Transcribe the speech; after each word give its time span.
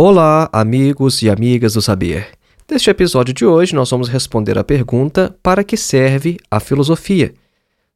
Olá, 0.00 0.48
amigos 0.52 1.22
e 1.22 1.28
amigas 1.28 1.72
do 1.74 1.82
saber. 1.82 2.28
Neste 2.70 2.88
episódio 2.88 3.34
de 3.34 3.44
hoje, 3.44 3.74
nós 3.74 3.90
vamos 3.90 4.08
responder 4.08 4.56
a 4.56 4.62
pergunta: 4.62 5.36
para 5.42 5.64
que 5.64 5.76
serve 5.76 6.36
a 6.48 6.60
filosofia? 6.60 7.34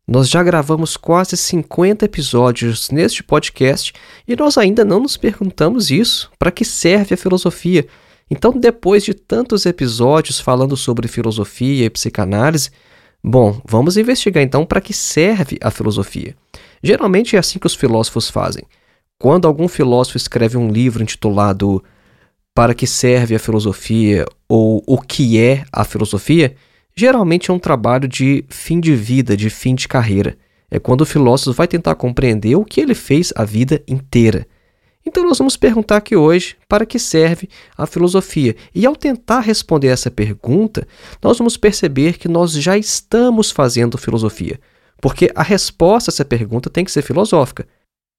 Nós 0.04 0.28
já 0.28 0.42
gravamos 0.42 0.96
quase 0.96 1.36
50 1.36 2.04
episódios 2.04 2.90
neste 2.90 3.22
podcast 3.22 3.92
e 4.26 4.34
nós 4.34 4.58
ainda 4.58 4.84
não 4.84 4.98
nos 4.98 5.16
perguntamos 5.16 5.92
isso: 5.92 6.28
para 6.40 6.50
que 6.50 6.64
serve 6.64 7.14
a 7.14 7.16
filosofia? 7.16 7.86
Então, 8.28 8.50
depois 8.50 9.04
de 9.04 9.14
tantos 9.14 9.64
episódios 9.64 10.40
falando 10.40 10.76
sobre 10.76 11.06
filosofia 11.06 11.84
e 11.84 11.90
psicanálise, 11.90 12.70
bom, 13.22 13.62
vamos 13.64 13.96
investigar 13.96 14.42
então 14.42 14.66
para 14.66 14.80
que 14.80 14.92
serve 14.92 15.56
a 15.62 15.70
filosofia. 15.70 16.34
Geralmente 16.82 17.36
é 17.36 17.38
assim 17.38 17.60
que 17.60 17.66
os 17.68 17.76
filósofos 17.76 18.28
fazem. 18.28 18.64
Quando 19.22 19.46
algum 19.46 19.68
filósofo 19.68 20.16
escreve 20.16 20.56
um 20.56 20.68
livro 20.68 21.00
intitulado 21.00 21.80
Para 22.52 22.74
que 22.74 22.88
serve 22.88 23.36
a 23.36 23.38
filosofia 23.38 24.26
ou 24.48 24.82
O 24.84 25.00
que 25.00 25.38
é 25.38 25.64
a 25.72 25.84
filosofia, 25.84 26.56
geralmente 26.92 27.48
é 27.48 27.54
um 27.54 27.58
trabalho 27.60 28.08
de 28.08 28.44
fim 28.48 28.80
de 28.80 28.96
vida, 28.96 29.36
de 29.36 29.48
fim 29.48 29.76
de 29.76 29.86
carreira. 29.86 30.36
É 30.68 30.80
quando 30.80 31.02
o 31.02 31.06
filósofo 31.06 31.56
vai 31.56 31.68
tentar 31.68 31.94
compreender 31.94 32.56
o 32.56 32.64
que 32.64 32.80
ele 32.80 32.96
fez 32.96 33.32
a 33.36 33.44
vida 33.44 33.80
inteira. 33.86 34.44
Então, 35.06 35.22
nós 35.22 35.38
vamos 35.38 35.56
perguntar 35.56 35.98
aqui 35.98 36.16
hoje 36.16 36.56
para 36.68 36.84
que 36.84 36.98
serve 36.98 37.48
a 37.78 37.86
filosofia. 37.86 38.56
E 38.74 38.84
ao 38.84 38.96
tentar 38.96 39.38
responder 39.38 39.86
essa 39.86 40.10
pergunta, 40.10 40.84
nós 41.22 41.38
vamos 41.38 41.56
perceber 41.56 42.18
que 42.18 42.26
nós 42.26 42.50
já 42.50 42.76
estamos 42.76 43.52
fazendo 43.52 43.96
filosofia, 43.96 44.58
porque 45.00 45.30
a 45.32 45.44
resposta 45.44 46.10
a 46.10 46.12
essa 46.12 46.24
pergunta 46.24 46.68
tem 46.68 46.84
que 46.84 46.90
ser 46.90 47.02
filosófica. 47.02 47.68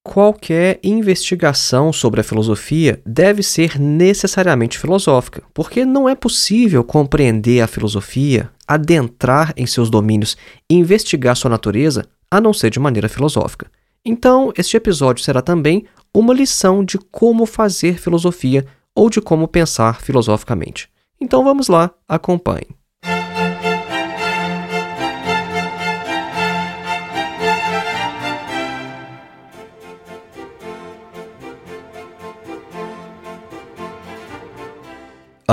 Qualquer 0.06 0.82
investigação 0.84 1.94
sobre 1.94 2.20
a 2.20 2.24
filosofia 2.24 3.02
deve 3.06 3.42
ser 3.42 3.80
necessariamente 3.80 4.78
filosófica, 4.78 5.42
porque 5.54 5.86
não 5.86 6.10
é 6.10 6.14
possível 6.14 6.84
compreender 6.84 7.62
a 7.62 7.68
filosofia, 7.68 8.50
adentrar 8.68 9.54
em 9.56 9.66
seus 9.66 9.90
domínios 9.90 10.36
e 10.70 10.76
investigar 10.76 11.38
sua 11.38 11.50
natureza 11.50 12.06
a 12.30 12.42
não 12.42 12.54
ser 12.54 12.70
de 12.70 12.82
maneira 12.82 13.08
filosófica. 13.08 13.72
Então, 14.04 14.52
este 14.58 14.76
episódio 14.76 15.24
será 15.24 15.42
também 15.42 15.86
uma 16.14 16.34
lição 16.34 16.84
de 16.84 16.98
como 16.98 17.46
fazer 17.46 17.98
filosofia 17.98 18.66
ou 18.94 19.10
de 19.10 19.22
como 19.22 19.48
pensar 19.48 20.02
filosoficamente. 20.02 20.90
Então 21.20 21.46
vamos 21.46 21.70
lá, 21.70 21.90
acompanhe. 22.08 22.68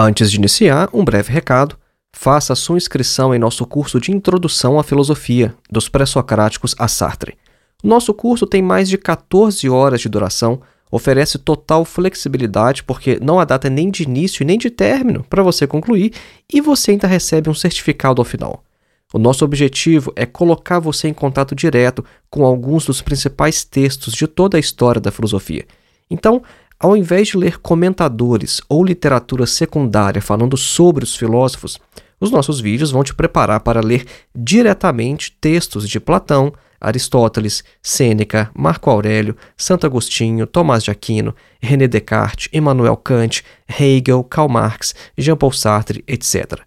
Antes 0.03 0.31
de 0.31 0.39
iniciar, 0.39 0.89
um 0.95 1.05
breve 1.05 1.31
recado. 1.31 1.77
Faça 2.11 2.55
sua 2.55 2.79
inscrição 2.79 3.35
em 3.35 3.39
nosso 3.39 3.67
curso 3.67 4.01
de 4.01 4.11
Introdução 4.11 4.79
à 4.79 4.83
Filosofia, 4.83 5.55
dos 5.71 5.91
Pré-Socráticos 5.91 6.75
a 6.79 6.89
Sartre. 6.89 7.37
Nosso 7.85 8.15
curso 8.15 8.47
tem 8.47 8.63
mais 8.63 8.89
de 8.89 8.97
14 8.97 9.69
horas 9.69 10.01
de 10.01 10.09
duração, 10.09 10.63
oferece 10.91 11.37
total 11.37 11.85
flexibilidade 11.85 12.83
porque 12.83 13.19
não 13.21 13.39
há 13.39 13.45
data 13.45 13.69
nem 13.69 13.91
de 13.91 14.05
início 14.05 14.43
nem 14.43 14.57
de 14.57 14.71
término 14.71 15.23
para 15.29 15.43
você 15.43 15.67
concluir 15.67 16.15
e 16.51 16.63
você 16.63 16.93
ainda 16.93 17.07
recebe 17.07 17.51
um 17.51 17.55
certificado 17.55 18.23
ao 18.23 18.25
final. 18.25 18.65
O 19.13 19.19
nosso 19.19 19.45
objetivo 19.45 20.15
é 20.17 20.25
colocar 20.25 20.79
você 20.79 21.09
em 21.09 21.15
contato 21.15 21.55
direto 21.55 22.03
com 22.31 22.47
alguns 22.47 22.87
dos 22.87 23.03
principais 23.03 23.65
textos 23.65 24.15
de 24.15 24.27
toda 24.27 24.57
a 24.57 24.61
história 24.61 24.99
da 24.99 25.11
filosofia. 25.11 25.67
Então, 26.11 26.43
ao 26.81 26.97
invés 26.97 27.29
de 27.29 27.37
ler 27.37 27.59
comentadores 27.59 28.63
ou 28.67 28.83
literatura 28.83 29.45
secundária 29.47 30.23
falando 30.23 30.57
sobre 30.57 31.05
os 31.05 31.15
filósofos, 31.15 31.79
os 32.19 32.31
nossos 32.31 32.59
vídeos 32.59 32.91
vão 32.91 33.05
te 33.05 33.15
preparar 33.15 33.61
para 33.61 33.83
ler 33.83 34.07
diretamente 34.35 35.37
textos 35.39 35.87
de 35.87 36.01
Platão, 36.01 36.51
Aristóteles, 36.81 37.63
Sêneca, 37.83 38.51
Marco 38.57 38.89
Aurélio, 38.89 39.37
Santo 39.55 39.85
Agostinho, 39.85 40.47
Tomás 40.47 40.83
de 40.83 40.91
Aquino, 40.91 41.35
René 41.61 41.87
Descartes, 41.87 42.49
Immanuel 42.51 42.97
Kant, 42.97 43.45
Hegel, 43.69 44.25
Karl 44.25 44.49
Marx, 44.49 44.95
Jean-Paul 45.19 45.53
Sartre, 45.53 46.03
etc. 46.09 46.61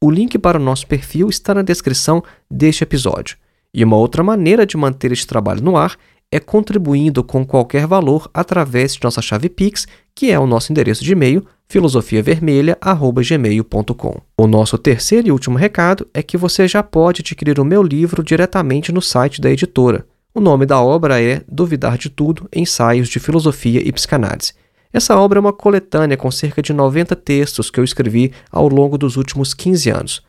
O 0.00 0.10
link 0.10 0.38
para 0.38 0.58
o 0.58 0.62
nosso 0.62 0.86
perfil 0.86 1.28
está 1.28 1.54
na 1.54 1.62
descrição 1.62 2.22
deste 2.50 2.84
episódio. 2.84 3.36
E 3.74 3.84
uma 3.84 3.96
outra 3.96 4.22
maneira 4.22 4.64
de 4.64 4.76
manter 4.76 5.12
este 5.12 5.26
trabalho 5.26 5.62
no 5.62 5.76
ar 5.76 5.96
é 6.32 6.38
contribuindo 6.38 7.24
com 7.24 7.44
qualquer 7.44 7.86
valor 7.86 8.30
através 8.32 8.94
de 8.94 9.00
nossa 9.02 9.20
chave 9.20 9.48
Pix, 9.48 9.86
que 10.14 10.30
é 10.30 10.38
o 10.38 10.46
nosso 10.46 10.72
endereço 10.72 11.04
de 11.04 11.12
e-mail 11.12 11.44
filosofiavermelha@gmail.com. 11.70 14.20
O 14.36 14.46
nosso 14.48 14.76
terceiro 14.76 15.28
e 15.28 15.30
último 15.30 15.56
recado 15.56 16.08
é 16.12 16.20
que 16.20 16.36
você 16.36 16.66
já 16.66 16.82
pode 16.82 17.20
adquirir 17.20 17.60
o 17.60 17.64
meu 17.64 17.80
livro 17.80 18.24
diretamente 18.24 18.90
no 18.90 19.00
site 19.00 19.40
da 19.40 19.48
editora. 19.48 20.04
O 20.34 20.40
nome 20.40 20.66
da 20.66 20.80
obra 20.80 21.22
é 21.22 21.44
Duvidar 21.48 21.96
de 21.96 22.10
Tudo: 22.10 22.48
Ensaios 22.52 23.08
de 23.08 23.20
Filosofia 23.20 23.80
e 23.86 23.92
Psicanálise. 23.92 24.52
Essa 24.92 25.16
obra 25.16 25.38
é 25.38 25.40
uma 25.40 25.52
coletânea 25.52 26.16
com 26.16 26.28
cerca 26.32 26.60
de 26.60 26.72
90 26.72 27.14
textos 27.14 27.70
que 27.70 27.78
eu 27.78 27.84
escrevi 27.84 28.32
ao 28.50 28.66
longo 28.66 28.98
dos 28.98 29.16
últimos 29.16 29.54
15 29.54 29.90
anos. 29.90 30.24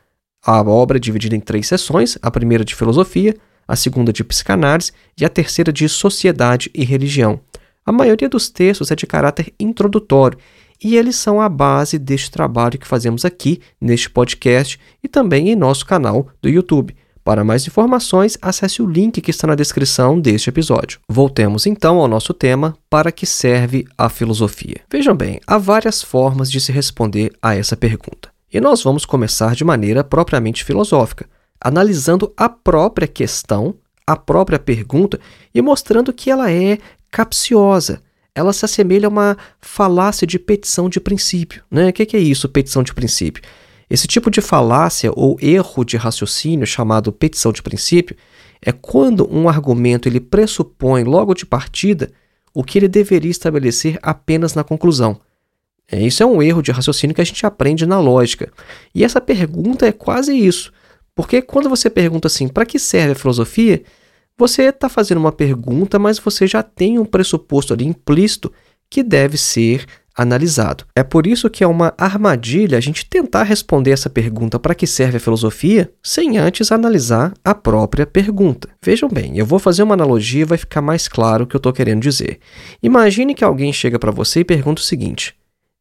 A 0.46 0.62
obra 0.62 0.98
é 0.98 1.00
dividida 1.00 1.36
em 1.36 1.40
três 1.40 1.66
sessões: 1.66 2.20
a 2.22 2.30
primeira 2.30 2.64
de 2.64 2.76
filosofia, 2.76 3.36
a 3.68 3.76
segunda 3.76 4.14
de 4.14 4.24
psicanálise 4.24 4.92
e 5.20 5.26
a 5.26 5.30
terceira 5.30 5.74
de 5.74 5.90
sociedade 5.90 6.70
e 6.76 6.86
religião. 6.86 7.40
A 7.84 7.92
maioria 7.92 8.30
dos 8.30 8.48
textos 8.48 8.92
é 8.92 8.96
de 8.96 9.08
caráter 9.08 9.52
introdutório 9.60 10.38
e 10.84 10.96
eles 10.96 11.16
são 11.16 11.40
a 11.40 11.48
base 11.48 12.00
deste 12.00 12.32
trabalho 12.32 12.80
que 12.80 12.88
fazemos 12.88 13.24
aqui 13.24 13.62
neste 13.80 14.10
podcast 14.10 14.80
e 15.04 15.08
também 15.08 15.50
em 15.50 15.56
nosso 15.56 15.86
canal 15.86 16.28
do 16.42 16.50
YouTube. 16.50 16.96
Para 17.24 17.44
mais 17.44 17.68
informações, 17.68 18.36
acesse 18.42 18.82
o 18.82 18.88
link 18.88 19.22
que 19.22 19.30
está 19.30 19.46
na 19.46 19.54
descrição 19.54 20.20
deste 20.20 20.50
episódio. 20.50 21.00
Voltemos 21.08 21.68
então 21.68 22.00
ao 22.00 22.08
nosso 22.08 22.34
tema: 22.34 22.76
para 22.90 23.12
que 23.12 23.28
serve 23.28 23.86
a 23.96 24.10
filosofia? 24.10 24.82
Vejam 24.92 25.16
bem, 25.16 25.40
há 25.46 25.58
várias 25.58 26.02
formas 26.02 26.50
de 26.50 26.60
se 26.60 26.72
responder 26.72 27.32
a 27.42 27.56
essa 27.56 27.78
pergunta. 27.78 28.32
E 28.52 28.60
nós 28.60 28.82
vamos 28.84 29.06
começar 29.06 29.56
de 29.56 29.64
maneira 29.64 30.04
propriamente 30.04 30.64
filosófica, 30.64 31.30
analisando 31.60 32.34
a 32.36 32.50
própria 32.50 33.08
questão, 33.08 33.76
a 34.06 34.18
própria 34.18 34.58
pergunta 34.58 35.20
e 35.54 35.62
mostrando 35.62 36.12
que 36.12 36.32
ela 36.32 36.52
é 36.52 36.80
capciosa. 37.12 38.02
Ela 38.34 38.54
se 38.54 38.64
assemelha 38.64 39.08
a 39.08 39.10
uma 39.10 39.38
falácia 39.60 40.26
de 40.26 40.40
petição 40.40 40.88
de 40.88 41.00
princípio. 41.00 41.64
Né? 41.70 41.90
O 41.90 41.94
que 41.94 42.16
é 42.16 42.20
isso, 42.20 42.48
petição 42.48 42.82
de 42.82 42.94
princípio? 42.94 43.44
Esse 43.90 44.08
tipo 44.08 44.32
de 44.32 44.40
falácia 44.40 45.12
ou 45.14 45.38
erro 45.42 45.84
de 45.84 45.98
raciocínio, 45.98 46.66
chamado 46.66 47.12
petição 47.12 47.52
de 47.52 47.62
princípio, 47.62 48.16
é 48.62 48.72
quando 48.72 49.28
um 49.30 49.50
argumento 49.50 50.08
ele 50.08 50.20
pressupõe 50.20 51.04
logo 51.04 51.34
de 51.34 51.46
partida 51.46 52.10
o 52.54 52.64
que 52.64 52.80
ele 52.80 52.88
deveria 52.88 53.32
estabelecer 53.32 54.00
apenas 54.02 54.54
na 54.54 54.64
conclusão. 54.64 55.20
É, 55.92 56.00
isso 56.02 56.24
é 56.24 56.26
um 56.26 56.42
erro 56.42 56.62
de 56.62 56.72
raciocínio 56.72 57.14
que 57.14 57.22
a 57.22 57.26
gente 57.26 57.46
aprende 57.46 57.86
na 57.86 58.00
lógica. 58.00 58.52
E 58.96 59.04
essa 59.04 59.20
pergunta 59.20 59.86
é 59.86 59.92
quase 59.92 60.34
isso. 60.34 60.72
Porque 61.14 61.42
quando 61.42 61.70
você 61.70 61.90
pergunta 61.90 62.28
assim, 62.28 62.48
para 62.48 62.66
que 62.66 62.80
serve 62.80 63.12
a 63.12 63.16
filosofia? 63.16 63.84
Você 64.42 64.64
está 64.64 64.90
fazendo 64.90 65.20
uma 65.20 65.32
pergunta, 65.32 66.00
mas 66.00 66.18
você 66.18 66.48
já 66.48 66.64
tem 66.64 66.98
um 66.98 67.06
pressuposto 67.06 67.74
ali 67.74 67.86
implícito 67.86 68.52
que 68.90 69.04
deve 69.04 69.38
ser 69.38 69.86
analisado. 70.16 70.84
É 70.96 71.04
por 71.04 71.28
isso 71.28 71.48
que 71.48 71.64
é 71.64 71.68
uma 71.68 71.94
armadilha 71.96 72.76
a 72.76 72.82
gente 72.82 73.06
tentar 73.06 73.44
responder 73.44 73.92
essa 73.92 74.10
pergunta 74.10 74.58
para 74.58 74.74
que 74.74 74.88
serve 74.88 75.18
a 75.18 75.20
filosofia 75.20 75.94
sem 76.02 76.40
antes 76.40 76.72
analisar 76.72 77.36
a 77.46 77.54
própria 77.54 78.08
pergunta. 78.08 78.68
Vejam 78.84 79.08
bem, 79.10 79.38
eu 79.38 79.46
vou 79.46 79.60
fazer 79.60 79.84
uma 79.84 79.94
analogia 79.94 80.42
e 80.42 80.46
vai 80.46 80.58
ficar 80.58 80.82
mais 80.82 81.08
claro 81.08 81.44
o 81.44 81.48
que 81.48 81.56
eu 81.56 81.60
estou 81.60 81.72
querendo 81.72 82.02
dizer. 82.02 82.40
Imagine 82.82 83.36
que 83.36 83.44
alguém 83.44 83.72
chega 83.72 84.00
para 84.00 84.10
você 84.10 84.40
e 84.40 84.44
pergunta 84.44 84.82
o 84.82 84.84
seguinte: 84.84 85.36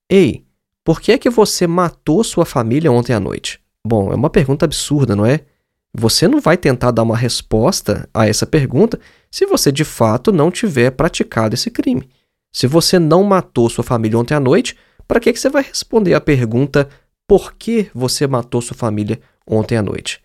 Ei, 0.06 0.44
por 0.84 1.00
que 1.00 1.12
é 1.12 1.16
que 1.16 1.30
você 1.30 1.66
matou 1.66 2.22
sua 2.22 2.44
família 2.44 2.92
ontem 2.92 3.14
à 3.14 3.20
noite? 3.20 3.58
Bom, 3.86 4.12
é 4.12 4.14
uma 4.14 4.28
pergunta 4.28 4.66
absurda, 4.66 5.16
não 5.16 5.24
é? 5.24 5.46
Você 5.92 6.28
não 6.28 6.40
vai 6.40 6.56
tentar 6.56 6.92
dar 6.92 7.02
uma 7.02 7.16
resposta 7.16 8.08
a 8.14 8.28
essa 8.28 8.46
pergunta 8.46 8.98
se 9.30 9.44
você 9.44 9.72
de 9.72 9.84
fato 9.84 10.32
não 10.32 10.50
tiver 10.50 10.90
praticado 10.92 11.54
esse 11.54 11.70
crime. 11.70 12.08
Se 12.52 12.66
você 12.66 12.98
não 12.98 13.22
matou 13.22 13.68
sua 13.68 13.84
família 13.84 14.18
ontem 14.18 14.34
à 14.34 14.40
noite, 14.40 14.76
para 15.06 15.20
que, 15.20 15.32
que 15.32 15.40
você 15.40 15.48
vai 15.48 15.62
responder 15.62 16.14
a 16.14 16.20
pergunta 16.20 16.88
por 17.26 17.54
que 17.54 17.90
você 17.94 18.26
matou 18.26 18.60
sua 18.60 18.76
família 18.76 19.20
ontem 19.46 19.76
à 19.76 19.82
noite? 19.82 20.20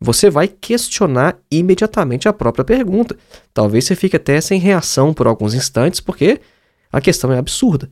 Você 0.00 0.30
vai 0.30 0.48
questionar 0.48 1.36
imediatamente 1.50 2.28
a 2.28 2.32
própria 2.32 2.64
pergunta. 2.64 3.16
Talvez 3.52 3.84
você 3.84 3.94
fique 3.94 4.16
até 4.16 4.40
sem 4.40 4.58
reação 4.58 5.12
por 5.12 5.26
alguns 5.26 5.52
instantes, 5.52 6.00
porque 6.00 6.40
a 6.90 7.00
questão 7.00 7.32
é 7.32 7.38
absurda. 7.38 7.90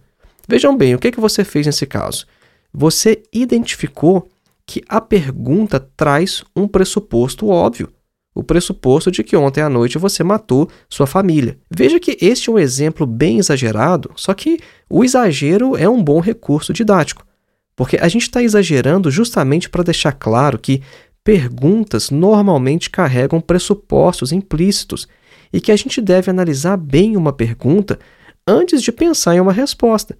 Vejam 0.48 0.76
bem, 0.76 0.94
o 0.94 0.98
que, 0.98 1.12
que 1.12 1.20
você 1.20 1.44
fez 1.44 1.66
nesse 1.66 1.86
caso? 1.86 2.26
Você 2.72 3.22
identificou 3.32 4.28
que 4.68 4.82
a 4.86 5.00
pergunta 5.00 5.80
traz 5.80 6.44
um 6.54 6.68
pressuposto 6.68 7.48
óbvio. 7.48 7.88
O 8.34 8.44
pressuposto 8.44 9.10
de 9.10 9.24
que 9.24 9.34
ontem 9.34 9.62
à 9.62 9.68
noite 9.68 9.96
você 9.96 10.22
matou 10.22 10.68
sua 10.90 11.06
família. 11.06 11.58
Veja 11.70 11.98
que 11.98 12.18
este 12.20 12.50
é 12.50 12.52
um 12.52 12.58
exemplo 12.58 13.06
bem 13.06 13.38
exagerado, 13.38 14.10
só 14.14 14.34
que 14.34 14.60
o 14.88 15.02
exagero 15.02 15.74
é 15.74 15.88
um 15.88 16.04
bom 16.04 16.20
recurso 16.20 16.74
didático. 16.74 17.26
Porque 17.74 17.96
a 17.96 18.08
gente 18.08 18.22
está 18.22 18.42
exagerando 18.42 19.10
justamente 19.10 19.70
para 19.70 19.82
deixar 19.82 20.12
claro 20.12 20.58
que 20.58 20.82
perguntas 21.24 22.10
normalmente 22.10 22.90
carregam 22.90 23.40
pressupostos 23.40 24.32
implícitos 24.32 25.08
e 25.50 25.62
que 25.62 25.72
a 25.72 25.76
gente 25.76 25.98
deve 26.02 26.30
analisar 26.30 26.76
bem 26.76 27.16
uma 27.16 27.32
pergunta 27.32 27.98
antes 28.46 28.82
de 28.82 28.92
pensar 28.92 29.34
em 29.34 29.40
uma 29.40 29.52
resposta. 29.52 30.16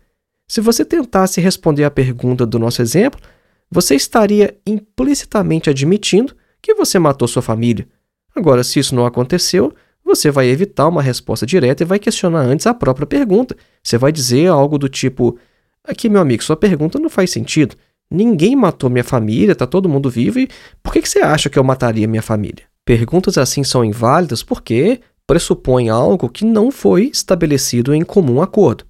Se 0.48 0.62
você 0.62 0.86
tentasse 0.86 1.38
responder 1.38 1.84
a 1.84 1.90
pergunta 1.90 2.46
do 2.46 2.58
nosso 2.58 2.80
exemplo, 2.80 3.20
você 3.70 3.94
estaria 3.94 4.56
implicitamente 4.66 5.68
admitindo 5.68 6.34
que 6.60 6.74
você 6.74 6.98
matou 6.98 7.28
sua 7.28 7.42
família. 7.42 7.86
Agora, 8.34 8.64
se 8.64 8.78
isso 8.78 8.94
não 8.94 9.04
aconteceu, 9.04 9.72
você 10.04 10.30
vai 10.30 10.48
evitar 10.48 10.88
uma 10.88 11.02
resposta 11.02 11.44
direta 11.44 11.82
e 11.82 11.86
vai 11.86 11.98
questionar 11.98 12.40
antes 12.40 12.66
a 12.66 12.74
própria 12.74 13.06
pergunta. 13.06 13.56
Você 13.82 13.98
vai 13.98 14.10
dizer 14.10 14.46
algo 14.48 14.78
do 14.78 14.88
tipo: 14.88 15.38
Aqui, 15.84 16.08
meu 16.08 16.20
amigo, 16.20 16.42
sua 16.42 16.56
pergunta 16.56 16.98
não 16.98 17.10
faz 17.10 17.30
sentido. 17.30 17.76
Ninguém 18.10 18.56
matou 18.56 18.88
minha 18.88 19.04
família, 19.04 19.54
tá 19.54 19.66
todo 19.66 19.88
mundo 19.88 20.08
vivo 20.08 20.38
e 20.38 20.48
por 20.82 20.94
que 20.94 21.06
você 21.06 21.18
acha 21.18 21.50
que 21.50 21.58
eu 21.58 21.64
mataria 21.64 22.08
minha 22.08 22.22
família? 22.22 22.64
Perguntas 22.84 23.36
assim 23.36 23.62
são 23.62 23.84
inválidas 23.84 24.42
porque 24.42 25.00
pressupõem 25.26 25.90
algo 25.90 26.30
que 26.30 26.42
não 26.42 26.70
foi 26.70 27.10
estabelecido 27.12 27.94
em 27.94 28.02
comum 28.02 28.40
acordo. 28.40 28.86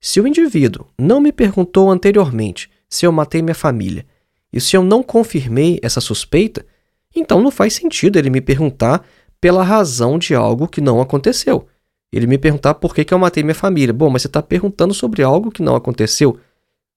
Se 0.00 0.20
o 0.20 0.28
indivíduo 0.28 0.86
não 0.96 1.20
me 1.20 1.32
perguntou 1.32 1.90
anteriormente 1.90 2.70
se 2.88 3.04
eu 3.04 3.10
matei 3.10 3.42
minha 3.42 3.54
família 3.54 4.06
e 4.52 4.60
se 4.60 4.76
eu 4.76 4.82
não 4.82 5.02
confirmei 5.02 5.78
essa 5.82 6.00
suspeita, 6.00 6.64
então 7.14 7.40
não 7.40 7.50
faz 7.50 7.74
sentido 7.74 8.18
ele 8.18 8.30
me 8.30 8.40
perguntar 8.40 9.04
pela 9.40 9.62
razão 9.62 10.18
de 10.18 10.34
algo 10.34 10.68
que 10.68 10.80
não 10.80 11.00
aconteceu. 11.00 11.66
Ele 12.12 12.26
me 12.26 12.36
perguntar 12.36 12.74
por 12.74 12.94
que, 12.94 13.04
que 13.04 13.14
eu 13.14 13.18
matei 13.18 13.42
minha 13.42 13.54
família. 13.54 13.92
Bom, 13.92 14.10
mas 14.10 14.22
você 14.22 14.28
está 14.28 14.42
perguntando 14.42 14.92
sobre 14.92 15.22
algo 15.22 15.50
que 15.50 15.62
não 15.62 15.74
aconteceu. 15.74 16.38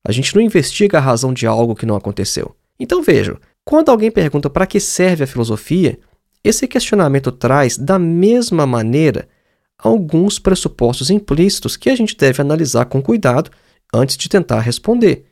A 0.06 0.12
gente 0.12 0.36
não 0.36 0.42
investiga 0.42 0.98
a 0.98 1.02
razão 1.02 1.34
de 1.34 1.48
algo 1.48 1.75
que 1.75 1.86
não 1.86 1.96
aconteceu. 1.96 2.54
Então 2.80 3.02
vejam, 3.02 3.38
quando 3.63 3.90
alguém 3.90 4.12
pergunta 4.12 4.50
para 4.50 4.68
que 4.68 4.80
serve 4.80 5.24
a 5.24 5.28
filosofia, 5.28 5.98
esse 6.44 6.68
questionamento 6.68 7.31
traz, 7.31 7.78
da 7.78 7.98
mesma 7.98 8.68
maneira, 8.68 9.28
alguns 9.80 10.38
pressupostos 10.38 11.10
implícitos 11.10 11.75
que 11.75 11.90
a 11.90 11.96
gente 11.96 12.16
deve 12.16 12.42
analisar 12.42 12.86
com 12.86 13.01
cuidado 13.01 13.50
antes 13.94 14.18
de 14.18 14.30
tentar 14.30 14.60
responder. 14.60 15.25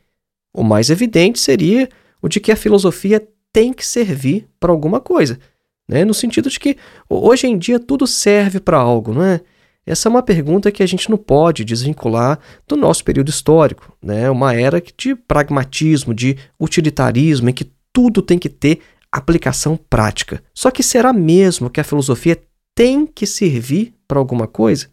O 0.52 0.64
mais 0.64 0.90
evidente 0.90 1.38
seria 1.38 1.88
o 2.24 2.28
de 2.28 2.40
que 2.40 2.50
a 2.50 2.56
filosofia 2.56 3.22
tem 3.52 3.70
que 3.70 3.86
servir 3.86 4.48
para 4.58 4.72
alguma 4.72 4.98
coisa, 4.98 5.38
né? 5.86 6.06
no 6.06 6.14
sentido 6.14 6.48
de 6.48 6.58
que 6.58 6.78
hoje 7.06 7.46
em 7.46 7.58
dia 7.58 7.78
tudo 7.78 8.06
serve 8.06 8.60
para 8.60 8.78
algo, 8.78 9.12
não 9.12 9.22
é? 9.22 9.42
Essa 9.84 10.08
é 10.08 10.10
uma 10.10 10.22
pergunta 10.22 10.72
que 10.72 10.82
a 10.82 10.86
gente 10.86 11.10
não 11.10 11.18
pode 11.18 11.66
desvincular 11.66 12.38
do 12.66 12.76
nosso 12.76 13.04
período 13.04 13.28
histórico, 13.28 13.94
né? 14.02 14.30
uma 14.30 14.54
era 14.54 14.82
de 14.96 15.14
pragmatismo, 15.14 16.14
de 16.14 16.38
utilitarismo, 16.58 17.50
em 17.50 17.52
que 17.52 17.70
tudo 17.92 18.22
tem 18.22 18.38
que 18.38 18.48
ter 18.48 18.80
aplicação 19.12 19.76
prática. 19.76 20.42
Só 20.54 20.70
que 20.70 20.82
será 20.82 21.12
mesmo 21.12 21.68
que 21.68 21.78
a 21.78 21.84
filosofia 21.84 22.42
tem 22.74 23.06
que 23.06 23.26
servir 23.26 23.92
para 24.08 24.18
alguma 24.18 24.46
coisa? 24.46 24.88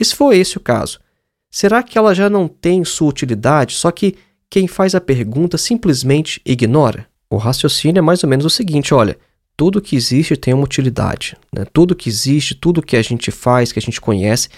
E 0.00 0.02
se 0.02 0.16
for 0.16 0.32
esse 0.32 0.56
o 0.56 0.60
caso, 0.60 1.00
será 1.50 1.82
que 1.82 1.98
ela 1.98 2.14
já 2.14 2.30
não 2.30 2.48
tem 2.48 2.82
sua 2.82 3.10
utilidade, 3.10 3.74
só 3.74 3.90
que 3.90 4.16
quem 4.52 4.68
faz 4.68 4.94
a 4.94 5.00
pergunta 5.00 5.56
simplesmente 5.56 6.38
ignora? 6.44 7.06
O 7.30 7.38
raciocínio 7.38 8.00
é 8.00 8.02
mais 8.02 8.22
ou 8.22 8.28
menos 8.28 8.44
o 8.44 8.50
seguinte: 8.50 8.92
olha, 8.92 9.16
tudo 9.56 9.80
que 9.80 9.96
existe 9.96 10.36
tem 10.36 10.52
uma 10.52 10.64
utilidade. 10.64 11.34
Né? 11.50 11.64
Tudo 11.72 11.96
que 11.96 12.06
existe, 12.06 12.54
tudo 12.54 12.82
que 12.82 12.94
a 12.94 13.00
gente 13.00 13.30
faz, 13.30 13.72
que 13.72 13.78
a 13.78 13.82
gente 13.82 13.98
conhece, 13.98 14.50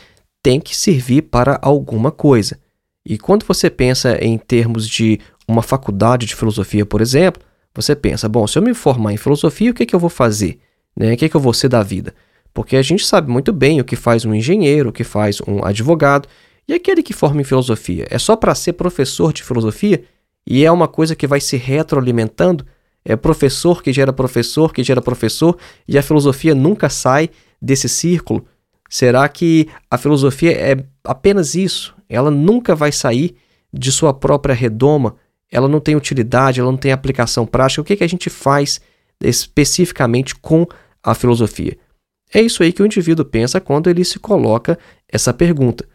tem 0.43 0.59
que 0.59 0.77
servir 0.77 1.23
para 1.23 1.61
alguma 1.63 2.11
coisa. 2.11 2.59
E 3.07 3.17
quando 3.17 3.47
você 3.47 3.71
pensa 3.71 4.19
em 4.21 4.37
termos 4.37 4.89
de 4.89 5.21
uma 5.47 5.63
faculdade 5.63 6.27
de 6.27 6.35
filosofia, 6.35 6.85
por 6.85 7.01
exemplo, 7.01 7.41
você 7.73 7.95
pensa: 7.95 8.29
bom, 8.29 8.49
se 8.49 8.59
eu 8.59 8.63
me 8.63 8.75
formar 8.75 9.13
em 9.13 9.17
filosofia, 9.17 9.71
o 9.71 9.75
que, 9.75 9.87
que 9.87 9.95
eu 9.95 10.01
vou 10.01 10.11
fazer? 10.11 10.59
Né? 10.97 11.15
O 11.15 11.17
que, 11.17 11.29
que 11.29 11.37
eu 11.37 11.41
vou 11.41 11.53
ser 11.53 11.69
da 11.69 11.85
vida? 11.85 12.13
Porque 12.53 12.77
a 12.77 12.83
gente 12.83 13.07
sabe 13.07 13.31
muito 13.31 13.53
bem 13.53 13.81
o 13.81 13.85
que 13.85 13.95
faz 13.95 14.25
um 14.25 14.35
engenheiro, 14.35 14.89
o 14.89 14.93
que 14.93 15.05
faz 15.05 15.41
um 15.47 15.65
advogado, 15.65 16.29
e 16.67 16.73
aquele 16.75 17.03
que 17.03 17.13
forma 17.13 17.41
em 17.41 17.45
filosofia 17.45 18.07
é 18.11 18.19
só 18.19 18.37
para 18.37 18.55
ser 18.55 18.75
professor 18.75 19.33
de 19.33 19.43
filosofia 19.43 20.03
e 20.47 20.65
é 20.65 20.71
uma 20.71 20.89
coisa 20.89 21.17
que 21.17 21.27
vai 21.27 21.41
se 21.41 21.57
retroalimentando. 21.57 22.67
É 23.05 23.17
professor 23.17 23.83
que 23.83 23.93
gera 23.93 24.13
professor, 24.13 24.73
que 24.73 24.83
gera 24.83 25.01
professor, 25.01 25.59
e 25.87 25.99
a 25.99 26.03
filosofia 26.03 26.55
nunca 26.55 26.89
sai 26.89 27.31
desse 27.61 27.89
círculo. 27.89 28.47
Será 28.89 29.29
que 29.29 29.69
a 29.91 29.99
filosofia 29.99 30.53
é 30.53 30.85
apenas 31.03 31.55
isso? 31.55 31.95
Ela 32.09 32.31
nunca 32.31 32.75
vai 32.75 32.93
sair 32.93 33.37
de 33.73 33.91
sua 33.91 34.15
própria 34.15 34.55
redoma, 34.55 35.17
ela 35.51 35.69
não 35.69 35.81
tem 35.81 35.97
utilidade, 35.97 36.61
ela 36.61 36.71
não 36.71 36.79
tem 36.79 36.93
aplicação 36.93 37.47
prática. 37.47 37.83
O 37.83 37.85
que, 37.85 37.97
que 37.97 38.05
a 38.05 38.09
gente 38.09 38.31
faz 38.31 38.81
especificamente 39.23 40.35
com 40.35 40.67
a 41.03 41.15
filosofia? 41.15 41.77
É 42.33 42.41
isso 42.41 42.63
aí 42.63 42.73
que 42.73 42.83
o 42.83 42.87
indivíduo 42.87 43.25
pensa 43.25 43.61
quando 43.61 43.89
ele 43.89 44.05
se 44.05 44.19
coloca 44.19 44.79
essa 45.09 45.33
pergunta. 45.33 45.87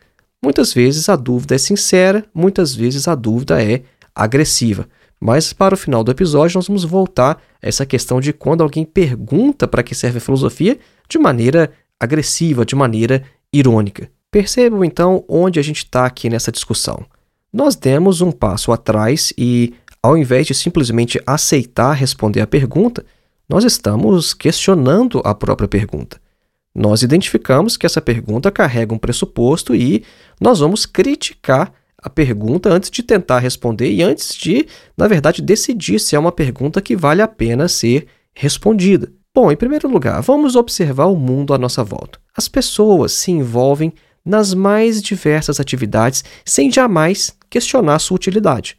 Muitas 0.43 0.73
vezes 0.73 1.09
a 1.09 1.15
dúvida 1.15 1.55
é 1.55 1.57
sincera, 1.57 2.25
muitas 2.33 2.73
vezes 2.73 3.07
a 3.07 3.15
dúvida 3.15 3.61
é 3.61 3.83
agressiva. 4.15 4.87
Mas 5.19 5.51
para 5.51 5.73
o 5.73 5.77
final 5.77 6.03
do 6.03 6.11
episódio, 6.11 6.57
nós 6.57 6.67
vamos 6.67 6.85
voltar 6.85 7.41
a 7.61 7.67
essa 7.67 7.85
questão 7.85 8.21
de 8.21 8.31
quando 8.31 8.63
alguém 8.63 8.85
pergunta 8.85 9.67
para 9.67 9.83
que 9.83 9.93
serve 9.93 10.19
a 10.19 10.21
filosofia 10.21 10.79
de 11.09 11.19
maneira 11.19 11.71
agressiva, 11.99 12.65
de 12.65 12.75
maneira 12.75 13.23
irônica. 13.51 14.09
Percebam 14.31 14.83
então 14.85 15.25
onde 15.27 15.59
a 15.59 15.63
gente 15.63 15.79
está 15.79 16.05
aqui 16.05 16.29
nessa 16.29 16.51
discussão. 16.51 17.05
Nós 17.51 17.75
demos 17.75 18.21
um 18.21 18.31
passo 18.31 18.71
atrás 18.71 19.33
e, 19.37 19.73
ao 20.01 20.15
invés 20.17 20.47
de 20.47 20.53
simplesmente 20.53 21.19
aceitar 21.25 21.93
responder 21.93 22.41
a 22.41 22.47
pergunta, 22.47 23.05
nós 23.49 23.65
estamos 23.65 24.33
questionando 24.33 25.21
a 25.25 25.33
própria 25.33 25.67
pergunta. 25.67 26.21
Nós 26.73 27.01
identificamos 27.01 27.75
que 27.75 27.85
essa 27.85 28.01
pergunta 28.01 28.51
carrega 28.51 28.93
um 28.93 28.97
pressuposto 28.97 29.75
e 29.75 30.03
nós 30.39 30.59
vamos 30.59 30.85
criticar 30.85 31.73
a 32.01 32.09
pergunta 32.09 32.69
antes 32.69 32.89
de 32.89 33.03
tentar 33.03 33.39
responder 33.39 33.91
e 33.91 34.01
antes 34.01 34.35
de, 34.35 34.65
na 34.97 35.07
verdade, 35.07 35.41
decidir 35.41 35.99
se 35.99 36.15
é 36.15 36.19
uma 36.19 36.31
pergunta 36.31 36.81
que 36.81 36.95
vale 36.95 37.21
a 37.21 37.27
pena 37.27 37.67
ser 37.67 38.07
respondida. 38.33 39.11
Bom, 39.33 39.51
em 39.51 39.55
primeiro 39.55 39.87
lugar, 39.87 40.21
vamos 40.21 40.55
observar 40.55 41.05
o 41.05 41.15
mundo 41.15 41.53
à 41.53 41.57
nossa 41.57 41.83
volta. 41.83 42.19
As 42.35 42.47
pessoas 42.47 43.11
se 43.11 43.31
envolvem 43.31 43.93
nas 44.23 44.53
mais 44.53 45.01
diversas 45.01 45.59
atividades 45.59 46.23
sem 46.45 46.71
jamais 46.71 47.35
questionar 47.49 47.99
sua 47.99 48.15
utilidade. 48.15 48.77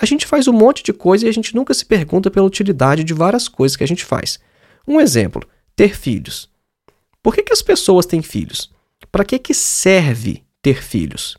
A 0.00 0.06
gente 0.06 0.26
faz 0.26 0.46
um 0.46 0.52
monte 0.52 0.82
de 0.82 0.92
coisa 0.92 1.26
e 1.26 1.28
a 1.28 1.32
gente 1.32 1.54
nunca 1.54 1.74
se 1.74 1.84
pergunta 1.84 2.30
pela 2.30 2.46
utilidade 2.46 3.02
de 3.02 3.14
várias 3.14 3.48
coisas 3.48 3.76
que 3.76 3.84
a 3.84 3.88
gente 3.88 4.04
faz. 4.04 4.38
Um 4.86 5.00
exemplo: 5.00 5.46
ter 5.74 5.96
filhos. 5.96 6.48
Por 7.22 7.34
que, 7.34 7.42
que 7.42 7.52
as 7.52 7.62
pessoas 7.62 8.06
têm 8.06 8.22
filhos? 8.22 8.70
Para 9.10 9.24
que, 9.24 9.38
que 9.38 9.54
serve 9.54 10.42
ter 10.62 10.82
filhos? 10.82 11.36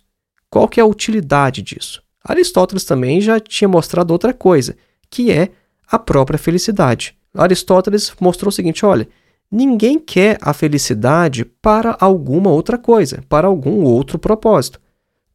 Qual 0.49 0.67
que 0.67 0.79
é 0.79 0.83
a 0.83 0.85
utilidade 0.85 1.61
disso? 1.61 2.01
Aristóteles 2.23 2.83
também 2.83 3.21
já 3.21 3.39
tinha 3.39 3.67
mostrado 3.67 4.11
outra 4.11 4.33
coisa, 4.33 4.75
que 5.09 5.31
é 5.31 5.49
a 5.89 5.97
própria 5.97 6.37
felicidade. 6.37 7.15
Aristóteles 7.33 8.11
mostrou 8.19 8.49
o 8.49 8.51
seguinte: 8.51 8.85
olha, 8.85 9.07
ninguém 9.51 9.99
quer 9.99 10.37
a 10.41 10.53
felicidade 10.53 11.45
para 11.45 11.97
alguma 11.99 12.49
outra 12.49 12.77
coisa, 12.77 13.23
para 13.29 13.47
algum 13.47 13.83
outro 13.83 14.19
propósito. 14.19 14.79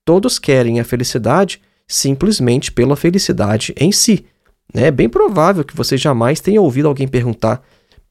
todos 0.04 0.38
querem 0.38 0.80
a 0.80 0.84
felicidade 0.84 1.62
simplesmente 1.86 2.72
pela 2.72 2.96
felicidade 2.96 3.74
em 3.76 3.92
si. 3.92 4.26
Né? 4.72 4.86
É 4.86 4.90
bem 4.90 5.08
provável 5.08 5.64
que 5.64 5.76
você 5.76 5.96
jamais 5.96 6.40
tenha 6.40 6.60
ouvido 6.60 6.88
alguém 6.88 7.08
perguntar: 7.08 7.62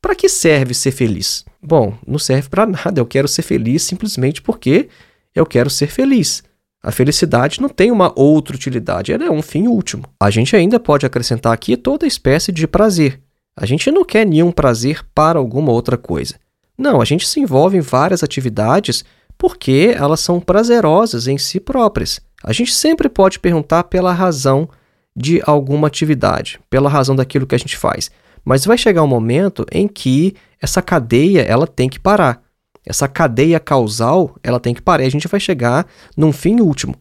para 0.03 0.15
que 0.15 0.27
serve 0.27 0.74
ser 0.74 0.91
feliz? 0.91 1.45
Bom, 1.62 1.98
não 2.05 2.19
serve 2.19 2.50
para 2.50 2.65
nada. 2.65 3.00
Eu 3.00 3.05
quero 3.05 3.25
ser 3.25 3.41
feliz 3.41 3.83
simplesmente 3.83 4.41
porque 4.41 4.89
eu 5.33 5.45
quero 5.45 5.69
ser 5.69 5.88
feliz. 5.88 6.43
A 6.83 6.91
felicidade 6.91 7.62
não 7.62 7.69
tem 7.69 7.89
uma 7.89 8.12
outra 8.13 8.53
utilidade, 8.53 9.13
ela 9.13 9.24
é 9.24 9.31
um 9.31 9.41
fim 9.41 9.65
último. 9.65 10.03
A 10.19 10.29
gente 10.29 10.57
ainda 10.57 10.77
pode 10.77 11.05
acrescentar 11.05 11.53
aqui 11.53 11.77
toda 11.77 12.05
espécie 12.05 12.51
de 12.51 12.67
prazer. 12.67 13.22
A 13.55 13.65
gente 13.65 13.89
não 13.91 14.03
quer 14.03 14.27
nenhum 14.27 14.51
prazer 14.51 15.05
para 15.15 15.39
alguma 15.39 15.72
outra 15.72 15.95
coisa. 15.95 16.36
Não, 16.77 17.00
a 17.00 17.05
gente 17.05 17.25
se 17.25 17.39
envolve 17.39 17.77
em 17.77 17.81
várias 17.81 18.24
atividades 18.24 19.05
porque 19.38 19.95
elas 19.95 20.19
são 20.19 20.41
prazerosas 20.41 21.27
em 21.27 21.38
si 21.38 21.62
próprias. 21.62 22.19
A 22.43 22.51
gente 22.51 22.74
sempre 22.74 23.07
pode 23.07 23.39
perguntar 23.39 23.86
pela 23.86 24.12
razão 24.12 24.67
de 25.15 25.41
alguma 25.45 25.88
atividade, 25.88 26.60
pela 26.69 26.89
razão 26.89 27.15
daquilo 27.15 27.48
que 27.48 27.55
a 27.55 27.60
gente 27.60 27.77
faz. 27.77 28.12
Mas 28.44 28.66
vai 28.66 28.78
chegar 28.78 29.04
um 29.04 29.08
momento 29.08 29.66
em 29.72 29.88
que 29.88 30.36
essa 30.62 30.82
cadeia 30.82 31.42
ela 31.42 31.68
tem 31.68 31.90
que 31.90 32.00
parar. 32.00 32.44
Essa 32.86 33.08
cadeia 33.08 33.60
causal 33.60 34.36
ela 34.44 34.60
tem 34.60 34.74
que 34.74 34.82
parar. 34.82 35.04
E 35.04 35.08
a 35.08 35.12
gente 35.12 35.28
vai 35.28 35.40
chegar 35.40 35.88
num 36.18 36.32
fim 36.32 36.60
último. 36.60 36.96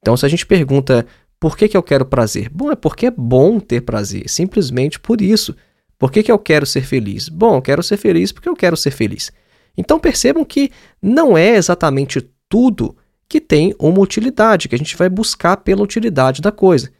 Então, 0.00 0.16
se 0.16 0.26
a 0.26 0.28
gente 0.28 0.46
pergunta 0.46 1.06
por 1.40 1.56
que, 1.56 1.68
que 1.68 1.76
eu 1.76 1.82
quero 1.82 2.04
prazer? 2.04 2.48
Bom, 2.48 2.70
é 2.72 2.76
porque 2.76 3.06
é 3.06 3.10
bom 3.10 3.60
ter 3.60 3.82
prazer. 3.82 4.28
Simplesmente 4.28 4.98
por 4.98 5.20
isso. 5.20 5.54
Por 5.96 6.10
que, 6.10 6.22
que 6.22 6.32
eu 6.32 6.38
quero 6.38 6.66
ser 6.66 6.82
feliz? 6.82 7.28
Bom, 7.28 7.56
eu 7.56 7.62
quero 7.62 7.82
ser 7.82 7.96
feliz 7.96 8.32
porque 8.32 8.48
eu 8.48 8.56
quero 8.56 8.76
ser 8.76 8.90
feliz. 8.90 9.32
Então 9.76 10.00
percebam 10.00 10.44
que 10.44 10.70
não 11.00 11.38
é 11.38 11.56
exatamente 11.56 12.20
tudo 12.48 12.96
que 13.28 13.40
tem 13.40 13.74
uma 13.78 14.00
utilidade, 14.00 14.68
que 14.68 14.74
a 14.74 14.78
gente 14.78 14.96
vai 14.96 15.08
buscar 15.08 15.58
pela 15.58 15.82
utilidade 15.82 16.40
da 16.40 16.50
coisa. 16.50 16.90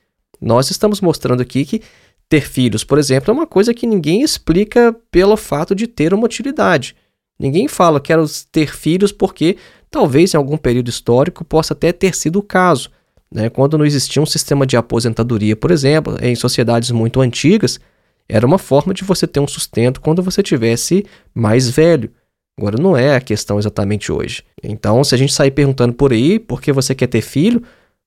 Nós 0.40 0.70
estamos 0.70 1.00
mostrando 1.00 1.40
aqui 1.40 1.64
que 1.64 1.82
ter 2.28 2.42
filhos, 2.42 2.84
por 2.84 2.98
exemplo, 2.98 3.30
é 3.30 3.34
uma 3.34 3.46
coisa 3.46 3.72
que 3.72 3.86
ninguém 3.86 4.22
explica 4.22 4.94
pelo 5.10 5.36
fato 5.36 5.74
de 5.74 5.86
ter 5.86 6.12
uma 6.12 6.26
utilidade. 6.26 6.94
Ninguém 7.38 7.68
fala 7.68 8.00
quero 8.00 8.24
ter 8.50 8.74
filhos 8.74 9.12
porque 9.12 9.56
talvez 9.90 10.34
em 10.34 10.36
algum 10.36 10.56
período 10.56 10.88
histórico 10.88 11.44
possa 11.44 11.72
até 11.72 11.92
ter 11.92 12.14
sido 12.14 12.38
o 12.38 12.42
caso. 12.42 12.90
Né? 13.32 13.48
Quando 13.48 13.78
não 13.78 13.84
existia 13.84 14.20
um 14.20 14.26
sistema 14.26 14.66
de 14.66 14.76
aposentadoria, 14.76 15.56
por 15.56 15.70
exemplo, 15.70 16.16
em 16.20 16.34
sociedades 16.34 16.90
muito 16.90 17.20
antigas, 17.20 17.80
era 18.28 18.46
uma 18.46 18.58
forma 18.58 18.92
de 18.92 19.04
você 19.04 19.26
ter 19.26 19.40
um 19.40 19.48
sustento 19.48 20.00
quando 20.00 20.22
você 20.22 20.42
tivesse 20.42 21.06
mais 21.34 21.70
velho. 21.70 22.10
Agora, 22.58 22.76
não 22.76 22.96
é 22.96 23.14
a 23.14 23.20
questão 23.20 23.58
exatamente 23.58 24.10
hoje. 24.10 24.42
Então, 24.62 25.02
se 25.04 25.14
a 25.14 25.18
gente 25.18 25.32
sair 25.32 25.52
perguntando 25.52 25.94
por 25.94 26.12
aí 26.12 26.38
por 26.38 26.60
que 26.60 26.72
você 26.72 26.94
quer 26.94 27.06
ter 27.06 27.22
filho, 27.22 27.62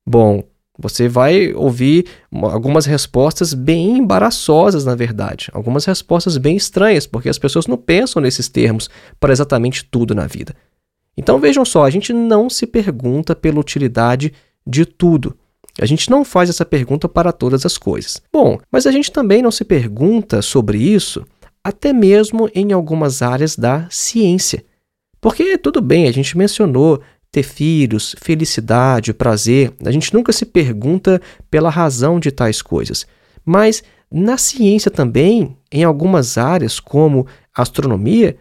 bom, 0.06 0.44
você 0.78 1.08
vai 1.08 1.54
ouvir 1.54 2.06
algumas 2.32 2.86
respostas 2.86 3.54
bem 3.54 3.98
embaraçosas, 3.98 4.86
na 4.86 4.96
verdade. 4.96 5.50
Algumas 5.54 5.86
respostas 5.86 6.38
bem 6.38 6.56
estranhas, 6.56 7.06
porque 7.06 7.30
as 7.30 7.38
pessoas 7.38 7.68
não 7.68 7.78
pensam 7.78 8.22
nesses 8.22 8.48
termos 8.48 8.90
para 9.20 9.32
exatamente 9.32 9.86
tudo 9.86 10.16
na 10.16 10.28
vida. 10.28 10.56
Então 11.16 11.40
vejam 11.40 11.66
só, 11.66 11.84
a 11.84 11.90
gente 11.90 12.14
não 12.14 12.50
se 12.50 12.66
pergunta 12.66 13.36
pela 13.36 13.60
utilidade 13.60 14.34
de 14.66 14.86
tudo. 14.86 15.38
A 15.80 15.86
gente 15.86 16.10
não 16.10 16.26
faz 16.26 16.50
essa 16.50 16.66
pergunta 16.66 17.08
para 17.08 17.32
todas 17.32 17.66
as 17.66 17.78
coisas. 17.78 18.22
Bom, 18.32 18.60
mas 18.72 18.86
a 18.86 18.92
gente 18.92 19.12
também 19.12 19.42
não 19.42 19.52
se 19.52 19.64
pergunta 19.64 20.42
sobre 20.42 20.78
isso 20.78 21.26
até 21.64 21.94
mesmo 21.94 22.50
em 22.56 22.72
algumas 22.72 23.22
áreas 23.22 23.56
da 23.56 23.88
ciência. 23.90 24.66
Porque 25.20 25.58
tudo 25.58 25.82
bem, 25.82 26.08
a 26.08 26.12
gente 26.12 26.38
mencionou 26.38 27.02
ter 27.32 27.44
filhos, 27.44 28.14
felicidade, 28.20 29.14
prazer, 29.14 29.72
a 29.86 29.92
gente 29.92 30.14
nunca 30.14 30.34
se 30.34 30.46
pergunta 30.46 31.22
pela 31.50 31.70
razão 31.70 32.20
de 32.20 32.30
tais 32.30 32.62
coisas. 32.62 33.08
Mas 33.46 33.82
na 34.12 34.38
ciência 34.38 34.92
também, 34.92 35.56
em 35.72 35.84
algumas 35.86 36.38
áreas, 36.38 36.80
como 36.80 37.26
astronomia, 37.56 38.36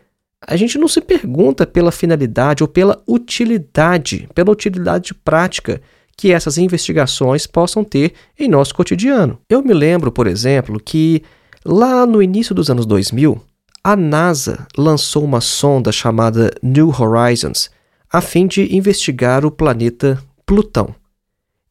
a 0.45 0.57
gente 0.57 0.77
não 0.79 0.89
se 0.89 1.01
pergunta 1.01 1.67
pela 1.67 1.93
finalidade 1.93 2.65
ou 2.65 2.69
pela 2.69 3.01
utilidade, 3.07 4.29
pela 4.35 4.51
utilidade 4.51 5.15
prática 5.15 5.81
que 6.17 6.33
essas 6.33 6.59
investigações 6.59 7.47
possam 7.47 7.85
ter 7.85 8.13
em 8.39 8.49
nosso 8.49 8.75
cotidiano. 8.75 9.39
Eu 9.49 9.63
me 9.63 9.73
lembro, 9.73 10.11
por 10.11 10.27
exemplo, 10.27 10.81
que 10.81 11.23
lá 11.65 12.05
no 12.05 12.23
início 12.23 12.55
dos 12.55 12.69
anos 12.69 12.85
2000, 12.85 13.41
a 13.85 13.95
NASA 13.95 14.67
lançou 14.77 15.25
uma 15.25 15.41
sonda 15.41 15.93
chamada 15.93 16.51
New 16.63 16.89
Horizons 16.89 17.71
a 18.13 18.21
fim 18.21 18.47
de 18.47 18.75
investigar 18.75 19.45
o 19.45 19.51
planeta 19.51 20.23
Plutão. 20.45 20.95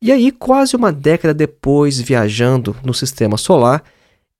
E 0.01 0.11
aí, 0.11 0.31
quase 0.31 0.75
uma 0.75 0.91
década 0.91 1.33
depois, 1.33 1.99
viajando 1.99 2.75
no 2.81 2.93
sistema 2.93 3.35
solar, 3.35 3.83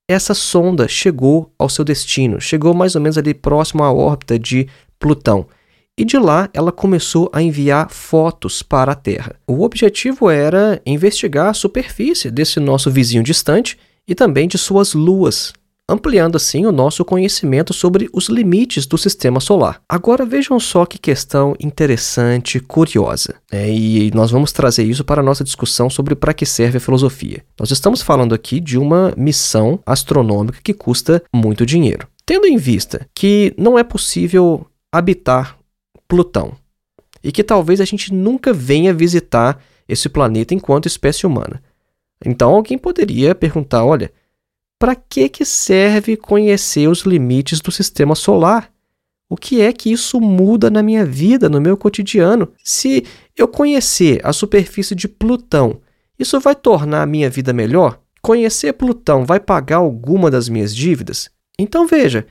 essa 0.07 0.33
sonda 0.33 0.87
chegou 0.87 1.53
ao 1.59 1.67
seu 1.67 1.83
destino, 1.83 2.39
chegou 2.39 2.73
mais 2.73 2.95
ou 2.95 3.01
menos 3.01 3.17
ali 3.17 3.33
próximo 3.33 3.83
à 3.83 3.91
órbita 3.91 4.39
de 4.39 4.67
Plutão. 4.97 5.45
E 5.97 6.05
de 6.05 6.17
lá 6.17 6.49
ela 6.53 6.71
começou 6.71 7.29
a 7.33 7.41
enviar 7.41 7.89
fotos 7.91 8.63
para 8.63 8.93
a 8.93 8.95
Terra. 8.95 9.35
O 9.45 9.61
objetivo 9.63 10.29
era 10.29 10.81
investigar 10.85 11.47
a 11.47 11.53
superfície 11.53 12.31
desse 12.31 12.59
nosso 12.61 12.89
vizinho 12.89 13.21
distante 13.21 13.77
e 14.07 14.15
também 14.15 14.47
de 14.47 14.57
suas 14.57 14.93
luas, 14.93 15.53
ampliando 15.89 16.35
assim 16.35 16.65
o 16.65 16.71
nosso 16.71 17.03
conhecimento 17.03 17.73
sobre 17.73 18.07
os 18.13 18.29
limites 18.29 18.85
do 18.85 18.97
sistema 18.97 19.39
solar. 19.39 19.81
Agora 19.89 20.25
vejam 20.25 20.59
só 20.59 20.85
que 20.85 20.97
questão 20.97 21.55
interessante, 21.59 22.59
curiosa, 22.59 23.35
né? 23.51 23.69
e 23.69 24.11
nós 24.13 24.29
vamos 24.31 24.51
trazer 24.51 24.83
isso 24.83 25.03
para 25.03 25.21
a 25.21 25.23
nossa 25.23 25.43
discussão 25.43 25.89
sobre 25.89 26.15
para 26.15 26.33
que 26.33 26.45
serve 26.45 26.77
a 26.77 26.81
filosofia. 26.81 27.43
Nós 27.59 27.71
estamos 27.71 28.01
falando 28.01 28.35
aqui 28.35 28.59
de 28.59 28.77
uma 28.77 29.13
missão 29.17 29.79
astronômica 29.85 30.59
que 30.63 30.73
custa 30.73 31.21
muito 31.33 31.65
dinheiro. 31.65 32.07
Tendo 32.25 32.45
em 32.45 32.57
vista 32.57 33.07
que 33.15 33.53
não 33.57 33.77
é 33.77 33.83
possível 33.83 34.65
habitar 34.91 35.57
Plutão 36.07 36.53
e 37.23 37.31
que 37.31 37.43
talvez 37.43 37.79
a 37.79 37.85
gente 37.85 38.13
nunca 38.13 38.51
venha 38.51 38.93
visitar 38.93 39.61
esse 39.87 40.09
planeta 40.09 40.53
enquanto 40.53 40.87
espécie 40.87 41.25
humana. 41.25 41.61
Então 42.25 42.55
alguém 42.55 42.77
poderia 42.77 43.33
perguntar, 43.33 43.85
olha, 43.85 44.11
para 44.79 44.95
que, 44.95 45.27
que 45.27 45.43
serve 45.43 46.15
conhecer 46.15 46.87
os 46.87 47.01
limites 47.01 47.59
do 47.59 47.69
sistema 47.69 48.15
solar? 48.15 48.71
O 49.29 49.35
que 49.35 49.61
é 49.61 49.73
que 49.73 49.91
isso 49.91 50.19
muda 50.21 50.69
na 50.69 50.81
minha 50.81 51.05
vida, 51.05 51.49
no 51.49 51.59
meu 51.59 51.75
cotidiano? 51.77 52.51
Se 52.63 53.05
eu 53.37 53.47
conhecer 53.47 54.21
a 54.23 54.31
superfície 54.31 54.95
de 54.95 55.07
Plutão, 55.07 55.81
isso 56.17 56.39
vai 56.39 56.55
tornar 56.55 57.03
a 57.03 57.05
minha 57.05 57.29
vida 57.29 57.51
melhor? 57.51 57.99
Conhecer 58.21 58.73
Plutão 58.73 59.25
vai 59.25 59.39
pagar 59.39 59.77
alguma 59.77 60.31
das 60.31 60.47
minhas 60.47 60.73
dívidas? 60.73 61.29
Então 61.59 61.85
veja, 61.85 62.25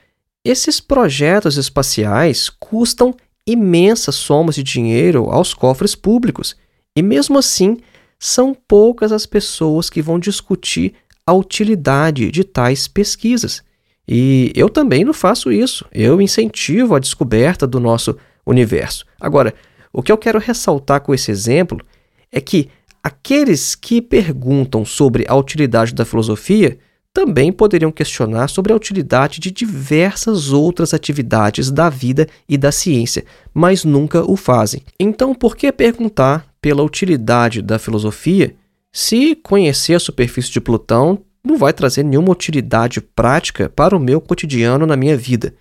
esses 0.45 0.81
projetos 0.81 1.57
espaciais 1.59 2.49
custam 2.49 3.14
imensas 3.47 4.14
somas 4.14 4.55
de 4.55 4.62
dinheiro 4.62 5.31
aos 5.31 5.55
cofres 5.55 5.95
públicos, 5.95 6.57
e 6.97 7.02
mesmo 7.02 7.38
assim, 7.38 7.78
são 8.19 8.55
poucas 8.55 9.12
as 9.12 9.25
pessoas 9.26 9.88
que 9.88 10.02
vão 10.02 10.19
discutir 10.19 10.95
a 11.28 11.32
utilidade 11.35 12.30
de 12.30 12.42
tais 12.42 12.88
pesquisas. 12.88 13.62
E 14.08 14.50
eu 14.56 14.70
também 14.70 15.04
não 15.04 15.12
faço 15.12 15.52
isso. 15.52 15.85
Eu 15.92 16.23
incentivo 16.23 16.94
a 16.94 16.99
descoberta 16.99 17.66
do 17.66 17.78
nosso 17.78 18.16
universo. 18.47 19.04
Agora, 19.20 19.52
o 19.92 20.02
que 20.02 20.11
eu 20.11 20.16
quero 20.16 20.38
ressaltar 20.38 21.02
com 21.02 21.12
esse 21.12 21.30
exemplo 21.30 21.85
é 22.32 22.40
que 22.40 22.70
aqueles 23.04 23.75
que 23.75 24.00
perguntam 24.00 24.87
sobre 24.87 25.26
a 25.28 25.37
utilidade 25.37 25.92
da 25.92 26.06
filosofia 26.06 26.78
também 27.12 27.52
poderiam 27.52 27.92
questionar 27.92 28.49
sobre 28.49 28.73
a 28.73 28.76
utilidade 28.76 29.38
de 29.38 29.50
diversas 29.50 30.50
outras 30.50 30.94
atividades 30.94 31.70
da 31.70 31.90
vida 31.90 32.26
e 32.49 32.56
da 32.56 32.73
ciência, 32.73 33.23
mas 33.52 33.85
nunca 33.85 34.23
o 34.23 34.35
fazem. 34.35 34.80
Então, 34.99 35.35
por 35.35 35.54
que 35.54 35.70
perguntar 35.73 36.47
pela 36.58 36.82
utilidade 36.82 37.61
da 37.61 37.78
filosofia 37.78 38.54
se 38.92 39.35
conhecer 39.35 39.95
a 39.95 40.00
superfície 40.00 40.50
de 40.50 40.61
Plutão 40.61 41.25
não 41.45 41.57
vai 41.57 41.73
trazer 41.73 42.02
nenhuma 42.02 42.33
utilidade 42.33 43.00
prática 43.00 43.68
para 43.68 43.97
o 43.97 44.00
meu 44.00 44.21
cotidiano 44.21 44.87
na 44.87 44.97
minha 44.97 45.16
vida. 45.16 45.54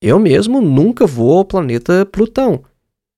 Eu 0.00 0.18
mesmo 0.18 0.60
nunca 0.60 1.06
vou 1.06 1.38
ao 1.38 1.44
planeta 1.44 2.06
Plutão. 2.06 2.62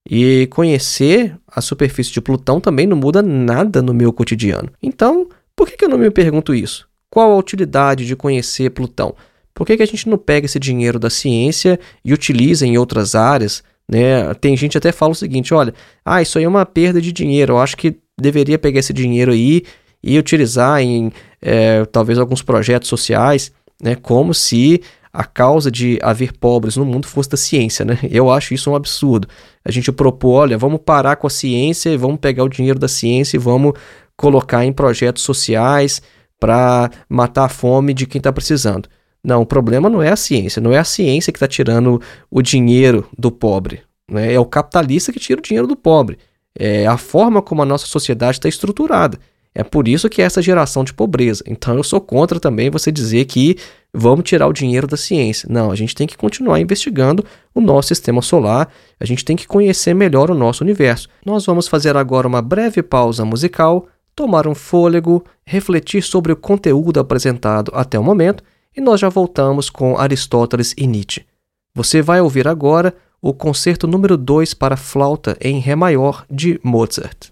E 0.09 0.47
conhecer 0.47 1.35
a 1.47 1.61
superfície 1.61 2.11
de 2.11 2.21
Plutão 2.21 2.59
também 2.59 2.87
não 2.87 2.97
muda 2.97 3.21
nada 3.21 3.81
no 3.81 3.93
meu 3.93 4.11
cotidiano. 4.11 4.71
Então, 4.81 5.29
por 5.55 5.69
que, 5.69 5.85
eu 5.85 5.89
não 5.89 5.97
me 5.97 6.09
pergunto 6.09 6.53
isso? 6.53 6.87
Qual 7.09 7.31
a 7.31 7.37
utilidade 7.37 8.05
de 8.05 8.15
conhecer 8.15 8.71
Plutão? 8.71 9.15
Por 9.53 9.67
que, 9.67 9.77
que 9.77 9.83
a 9.83 9.87
gente 9.87 10.07
não 10.07 10.17
pega 10.17 10.45
esse 10.45 10.57
dinheiro 10.57 10.97
da 10.97 11.09
ciência 11.09 11.79
e 12.03 12.13
utiliza 12.13 12.65
em 12.65 12.77
outras 12.77 13.13
áreas? 13.13 13.61
Né? 13.87 14.33
Tem 14.35 14.55
gente 14.55 14.77
até 14.77 14.91
fala 14.91 15.11
o 15.11 15.15
seguinte: 15.15 15.53
olha, 15.53 15.73
ah, 16.05 16.21
isso 16.21 16.37
aí 16.37 16.43
é 16.43 16.47
uma 16.47 16.65
perda 16.65 17.01
de 17.01 17.11
dinheiro. 17.11 17.53
Eu 17.53 17.59
acho 17.59 17.75
que 17.75 17.97
deveria 18.21 18.59
pegar 18.59 18.79
esse 18.79 18.93
dinheiro 18.93 19.31
aí 19.31 19.63
e 20.03 20.17
utilizar 20.17 20.81
em 20.81 21.11
é, 21.41 21.85
talvez 21.85 22.17
alguns 22.17 22.41
projetos 22.41 22.87
sociais, 22.87 23.51
né, 23.81 23.95
como 23.95 24.33
se 24.33 24.81
a 25.11 25.23
causa 25.23 25.71
de 25.71 25.99
haver 26.01 26.33
pobres 26.33 26.77
no 26.77 26.85
mundo 26.85 27.07
fosse 27.07 27.29
da 27.29 27.37
ciência, 27.37 27.83
né? 27.83 27.97
Eu 28.11 28.29
acho 28.29 28.53
isso 28.53 28.69
um 28.69 28.75
absurdo. 28.75 29.27
A 29.65 29.71
gente 29.71 29.91
propor, 29.91 30.41
olha, 30.41 30.57
vamos 30.57 30.81
parar 30.85 31.15
com 31.15 31.25
a 31.25 31.31
ciência 31.31 31.89
e 31.89 31.97
vamos 31.97 32.19
pegar 32.19 32.43
o 32.43 32.49
dinheiro 32.49 32.77
da 32.77 32.87
ciência 32.87 33.35
e 33.35 33.39
vamos 33.39 33.73
colocar 34.15 34.63
em 34.65 34.71
projetos 34.71 35.23
sociais 35.23 36.01
para 36.39 36.91
matar 37.09 37.45
a 37.45 37.49
fome 37.49 37.93
de 37.93 38.05
quem 38.05 38.19
está 38.19 38.31
precisando. 38.31 38.87
Não, 39.23 39.41
o 39.41 39.45
problema 39.45 39.89
não 39.89 40.01
é 40.01 40.09
a 40.09 40.15
ciência, 40.15 40.61
não 40.61 40.71
é 40.71 40.77
a 40.77 40.83
ciência 40.83 41.33
que 41.33 41.37
está 41.37 41.47
tirando 41.47 42.01
o 42.29 42.41
dinheiro 42.41 43.07
do 43.17 43.31
pobre. 43.31 43.81
Né? 44.09 44.33
É 44.33 44.39
o 44.39 44.45
capitalista 44.45 45.11
que 45.11 45.19
tira 45.19 45.39
o 45.39 45.43
dinheiro 45.43 45.67
do 45.67 45.75
pobre. 45.75 46.17
É 46.59 46.85
a 46.85 46.97
forma 46.97 47.41
como 47.41 47.61
a 47.61 47.65
nossa 47.65 47.87
sociedade 47.87 48.37
está 48.37 48.49
estruturada. 48.49 49.17
É 49.55 49.63
por 49.63 49.87
isso 49.87 50.09
que 50.09 50.21
é 50.21 50.25
essa 50.25 50.41
geração 50.41 50.83
de 50.83 50.93
pobreza. 50.93 51.43
Então 51.47 51.75
eu 51.75 51.83
sou 51.83 51.99
contra 51.99 52.39
também 52.39 52.69
você 52.69 52.91
dizer 52.91 53.25
que 53.25 53.57
vamos 53.93 54.25
tirar 54.25 54.47
o 54.47 54.53
dinheiro 54.53 54.85
da 54.85 54.97
ciência. 54.97 55.47
Não, 55.49 55.71
a 55.71 55.75
gente 55.75 55.95
tem 55.95 56.05
que 56.05 56.17
continuar 56.17 56.59
investigando 56.59 57.25
o 57.55 57.61
nosso 57.61 57.87
sistema 57.87 58.21
solar, 58.21 58.71
a 58.99 59.05
gente 59.05 59.25
tem 59.25 59.35
que 59.35 59.47
conhecer 59.47 59.93
melhor 59.93 60.29
o 60.29 60.35
nosso 60.35 60.63
universo. 60.63 61.07
Nós 61.25 61.45
vamos 61.45 61.67
fazer 61.67 61.97
agora 61.97 62.27
uma 62.27 62.41
breve 62.41 62.83
pausa 62.83 63.25
musical, 63.25 63.87
tomar 64.15 64.47
um 64.47 64.53
fôlego, 64.53 65.23
refletir 65.45 66.03
sobre 66.03 66.31
o 66.31 66.35
conteúdo 66.35 66.99
apresentado 66.99 67.71
até 67.73 67.97
o 67.97 68.03
momento 68.03 68.43
e 68.75 68.81
nós 68.81 68.99
já 68.99 69.09
voltamos 69.09 69.69
com 69.69 69.97
Aristóteles 69.97 70.75
e 70.77 70.85
Nietzsche. 70.85 71.25
Você 71.73 72.01
vai 72.01 72.21
ouvir 72.21 72.47
agora 72.47 72.93
o 73.21 73.33
concerto 73.33 73.87
número 73.87 74.17
2 74.17 74.53
para 74.53 74.77
flauta 74.77 75.37
em 75.41 75.59
Ré 75.59 75.75
maior 75.75 76.25
de 76.29 76.59
Mozart. 76.63 77.31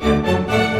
Música 0.00 0.77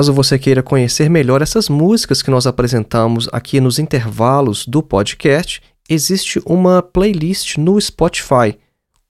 Caso 0.00 0.14
você 0.14 0.38
queira 0.38 0.62
conhecer 0.62 1.10
melhor 1.10 1.42
essas 1.42 1.68
músicas 1.68 2.22
que 2.22 2.30
nós 2.30 2.46
apresentamos 2.46 3.28
aqui 3.32 3.60
nos 3.60 3.78
intervalos 3.78 4.64
do 4.66 4.82
podcast, 4.82 5.60
existe 5.90 6.40
uma 6.46 6.80
playlist 6.80 7.58
no 7.58 7.78
Spotify. 7.78 8.56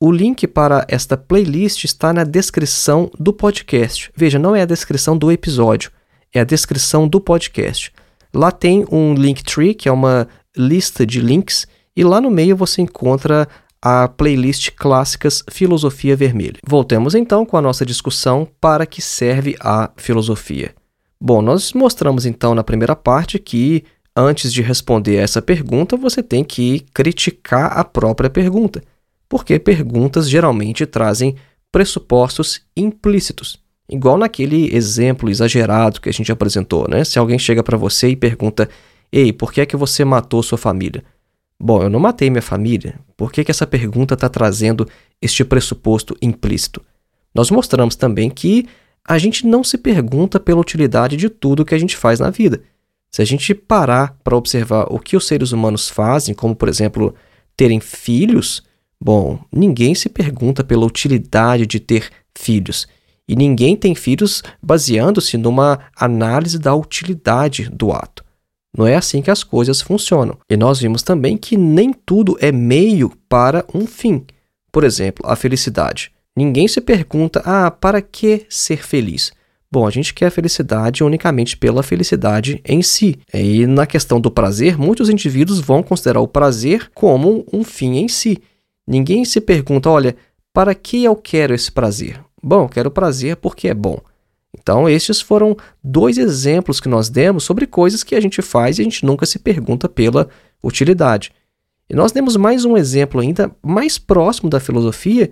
O 0.00 0.10
link 0.10 0.48
para 0.48 0.84
esta 0.88 1.16
playlist 1.16 1.84
está 1.84 2.12
na 2.12 2.24
descrição 2.24 3.08
do 3.16 3.32
podcast. 3.32 4.10
Veja, 4.16 4.36
não 4.36 4.56
é 4.56 4.62
a 4.62 4.66
descrição 4.66 5.16
do 5.16 5.30
episódio, 5.30 5.92
é 6.34 6.40
a 6.40 6.44
descrição 6.44 7.06
do 7.06 7.20
podcast. 7.20 7.92
Lá 8.34 8.50
tem 8.50 8.84
um 8.90 9.14
Linktree, 9.14 9.74
que 9.74 9.88
é 9.88 9.92
uma 9.92 10.26
lista 10.56 11.06
de 11.06 11.20
links, 11.20 11.68
e 11.96 12.02
lá 12.02 12.20
no 12.20 12.32
meio 12.32 12.56
você 12.56 12.82
encontra 12.82 13.46
a 13.80 14.08
playlist 14.08 14.72
Clássicas 14.72 15.44
Filosofia 15.48 16.16
Vermelha. 16.16 16.58
Voltemos 16.66 17.14
então 17.14 17.46
com 17.46 17.56
a 17.56 17.62
nossa 17.62 17.86
discussão 17.86 18.48
para 18.60 18.84
que 18.84 19.00
serve 19.00 19.56
a 19.60 19.88
filosofia. 19.96 20.74
Bom, 21.20 21.42
nós 21.42 21.72
mostramos 21.74 22.24
então 22.24 22.54
na 22.54 22.64
primeira 22.64 22.96
parte 22.96 23.38
que 23.38 23.84
antes 24.16 24.52
de 24.52 24.62
responder 24.62 25.16
essa 25.16 25.42
pergunta, 25.42 25.96
você 25.96 26.22
tem 26.22 26.42
que 26.42 26.80
criticar 26.94 27.78
a 27.78 27.84
própria 27.84 28.30
pergunta, 28.30 28.82
porque 29.28 29.58
perguntas 29.58 30.28
geralmente 30.28 30.86
trazem 30.86 31.36
pressupostos 31.70 32.62
implícitos. 32.76 33.58
Igual 33.88 34.16
naquele 34.16 34.74
exemplo 34.74 35.28
exagerado 35.28 36.00
que 36.00 36.08
a 36.08 36.12
gente 36.12 36.32
apresentou, 36.32 36.88
né? 36.88 37.04
Se 37.04 37.18
alguém 37.18 37.38
chega 37.38 37.62
para 37.62 37.76
você 37.76 38.08
e 38.08 38.16
pergunta: 38.16 38.68
"Ei, 39.12 39.32
por 39.32 39.52
que 39.52 39.60
é 39.60 39.66
que 39.66 39.76
você 39.76 40.04
matou 40.04 40.42
sua 40.42 40.56
família?" 40.56 41.04
Bom, 41.62 41.82
eu 41.82 41.90
não 41.90 42.00
matei 42.00 42.30
minha 42.30 42.40
família. 42.40 42.98
Por 43.16 43.30
que, 43.30 43.44
que 43.44 43.50
essa 43.50 43.66
pergunta 43.66 44.14
está 44.14 44.30
trazendo 44.30 44.88
este 45.20 45.44
pressuposto 45.44 46.16
implícito? 46.22 46.80
Nós 47.34 47.50
mostramos 47.50 47.94
também 47.96 48.30
que 48.30 48.66
a 49.10 49.18
gente 49.18 49.44
não 49.44 49.64
se 49.64 49.76
pergunta 49.76 50.38
pela 50.38 50.60
utilidade 50.60 51.16
de 51.16 51.28
tudo 51.28 51.64
que 51.64 51.74
a 51.74 51.78
gente 51.78 51.96
faz 51.96 52.20
na 52.20 52.30
vida. 52.30 52.62
Se 53.10 53.20
a 53.20 53.24
gente 53.24 53.52
parar 53.52 54.16
para 54.22 54.36
observar 54.36 54.86
o 54.88 55.00
que 55.00 55.16
os 55.16 55.26
seres 55.26 55.50
humanos 55.50 55.88
fazem, 55.88 56.32
como 56.32 56.54
por 56.54 56.68
exemplo 56.68 57.12
terem 57.56 57.80
filhos, 57.80 58.62
bom, 59.00 59.40
ninguém 59.52 59.96
se 59.96 60.08
pergunta 60.08 60.62
pela 60.62 60.86
utilidade 60.86 61.66
de 61.66 61.80
ter 61.80 62.08
filhos. 62.38 62.86
E 63.26 63.34
ninguém 63.34 63.74
tem 63.74 63.96
filhos 63.96 64.44
baseando-se 64.62 65.36
numa 65.36 65.80
análise 65.96 66.56
da 66.56 66.72
utilidade 66.72 67.68
do 67.68 67.90
ato. 67.90 68.24
Não 68.72 68.86
é 68.86 68.94
assim 68.94 69.20
que 69.20 69.30
as 69.32 69.42
coisas 69.42 69.82
funcionam. 69.82 70.38
E 70.48 70.56
nós 70.56 70.78
vimos 70.78 71.02
também 71.02 71.36
que 71.36 71.56
nem 71.56 71.92
tudo 71.92 72.38
é 72.40 72.52
meio 72.52 73.12
para 73.28 73.64
um 73.74 73.88
fim. 73.88 74.24
Por 74.70 74.84
exemplo, 74.84 75.28
a 75.28 75.34
felicidade. 75.34 76.12
Ninguém 76.40 76.66
se 76.66 76.80
pergunta: 76.80 77.42
ah, 77.44 77.70
para 77.70 78.00
que 78.00 78.46
ser 78.48 78.82
feliz? 78.82 79.30
Bom, 79.70 79.86
a 79.86 79.90
gente 79.90 80.14
quer 80.14 80.26
a 80.26 80.30
felicidade 80.30 81.04
unicamente 81.04 81.54
pela 81.54 81.82
felicidade 81.82 82.62
em 82.64 82.80
si. 82.80 83.18
E 83.32 83.66
na 83.66 83.86
questão 83.86 84.18
do 84.18 84.30
prazer, 84.30 84.78
muitos 84.78 85.10
indivíduos 85.10 85.60
vão 85.60 85.82
considerar 85.82 86.20
o 86.20 86.26
prazer 86.26 86.90
como 86.94 87.44
um 87.52 87.62
fim 87.62 87.98
em 87.98 88.08
si. 88.08 88.38
Ninguém 88.86 89.22
se 89.26 89.38
pergunta: 89.38 89.90
olha, 89.90 90.16
para 90.50 90.74
que 90.74 91.04
eu 91.04 91.14
quero 91.14 91.52
esse 91.52 91.70
prazer? 91.70 92.18
Bom, 92.42 92.62
eu 92.62 92.68
quero 92.70 92.90
prazer 92.90 93.36
porque 93.36 93.68
é 93.68 93.74
bom. 93.74 94.00
Então, 94.58 94.88
estes 94.88 95.20
foram 95.20 95.54
dois 95.84 96.16
exemplos 96.16 96.80
que 96.80 96.88
nós 96.88 97.10
demos 97.10 97.44
sobre 97.44 97.66
coisas 97.66 98.02
que 98.02 98.14
a 98.14 98.20
gente 98.20 98.40
faz 98.40 98.78
e 98.78 98.80
a 98.80 98.84
gente 98.84 99.04
nunca 99.04 99.26
se 99.26 99.38
pergunta 99.38 99.90
pela 99.90 100.26
utilidade. 100.64 101.32
E 101.90 101.94
nós 101.94 102.12
demos 102.12 102.34
mais 102.34 102.64
um 102.64 102.78
exemplo 102.78 103.20
ainda 103.20 103.54
mais 103.62 103.98
próximo 103.98 104.48
da 104.48 104.58
filosofia, 104.58 105.30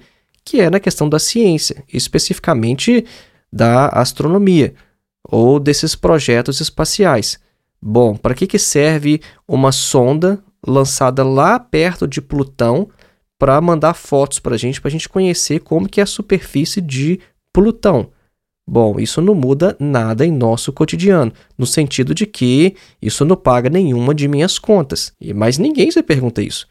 que 0.48 0.60
é 0.60 0.70
na 0.70 0.80
questão 0.80 1.08
da 1.08 1.18
ciência, 1.18 1.84
especificamente 1.92 3.04
da 3.52 3.88
astronomia 3.88 4.74
ou 5.22 5.60
desses 5.60 5.94
projetos 5.94 6.60
espaciais. 6.60 7.38
Bom, 7.80 8.16
para 8.16 8.34
que, 8.34 8.46
que 8.46 8.58
serve 8.58 9.20
uma 9.46 9.72
sonda 9.72 10.42
lançada 10.66 11.22
lá 11.22 11.58
perto 11.60 12.08
de 12.08 12.20
Plutão 12.20 12.88
para 13.38 13.60
mandar 13.60 13.94
fotos 13.94 14.38
para 14.38 14.54
a 14.54 14.58
gente, 14.58 14.80
para 14.80 14.88
a 14.88 14.92
gente 14.92 15.08
conhecer 15.08 15.60
como 15.60 15.88
que 15.88 16.00
é 16.00 16.02
a 16.02 16.06
superfície 16.06 16.80
de 16.80 17.20
Plutão? 17.52 18.10
Bom, 18.66 18.98
isso 18.98 19.22
não 19.22 19.34
muda 19.34 19.76
nada 19.78 20.26
em 20.26 20.30
nosso 20.30 20.72
cotidiano, 20.72 21.32
no 21.56 21.66
sentido 21.66 22.14
de 22.14 22.26
que 22.26 22.74
isso 23.00 23.24
não 23.24 23.36
paga 23.36 23.70
nenhuma 23.70 24.14
de 24.14 24.28
minhas 24.28 24.58
contas. 24.58 25.12
Mas 25.34 25.56
ninguém 25.56 25.90
se 25.90 26.02
pergunta 26.02 26.42
isso. 26.42 26.66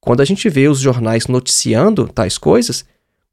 Quando 0.00 0.20
a 0.20 0.24
gente 0.24 0.48
vê 0.48 0.68
os 0.68 0.78
jornais 0.78 1.26
noticiando 1.26 2.08
tais 2.08 2.38
coisas, 2.38 2.84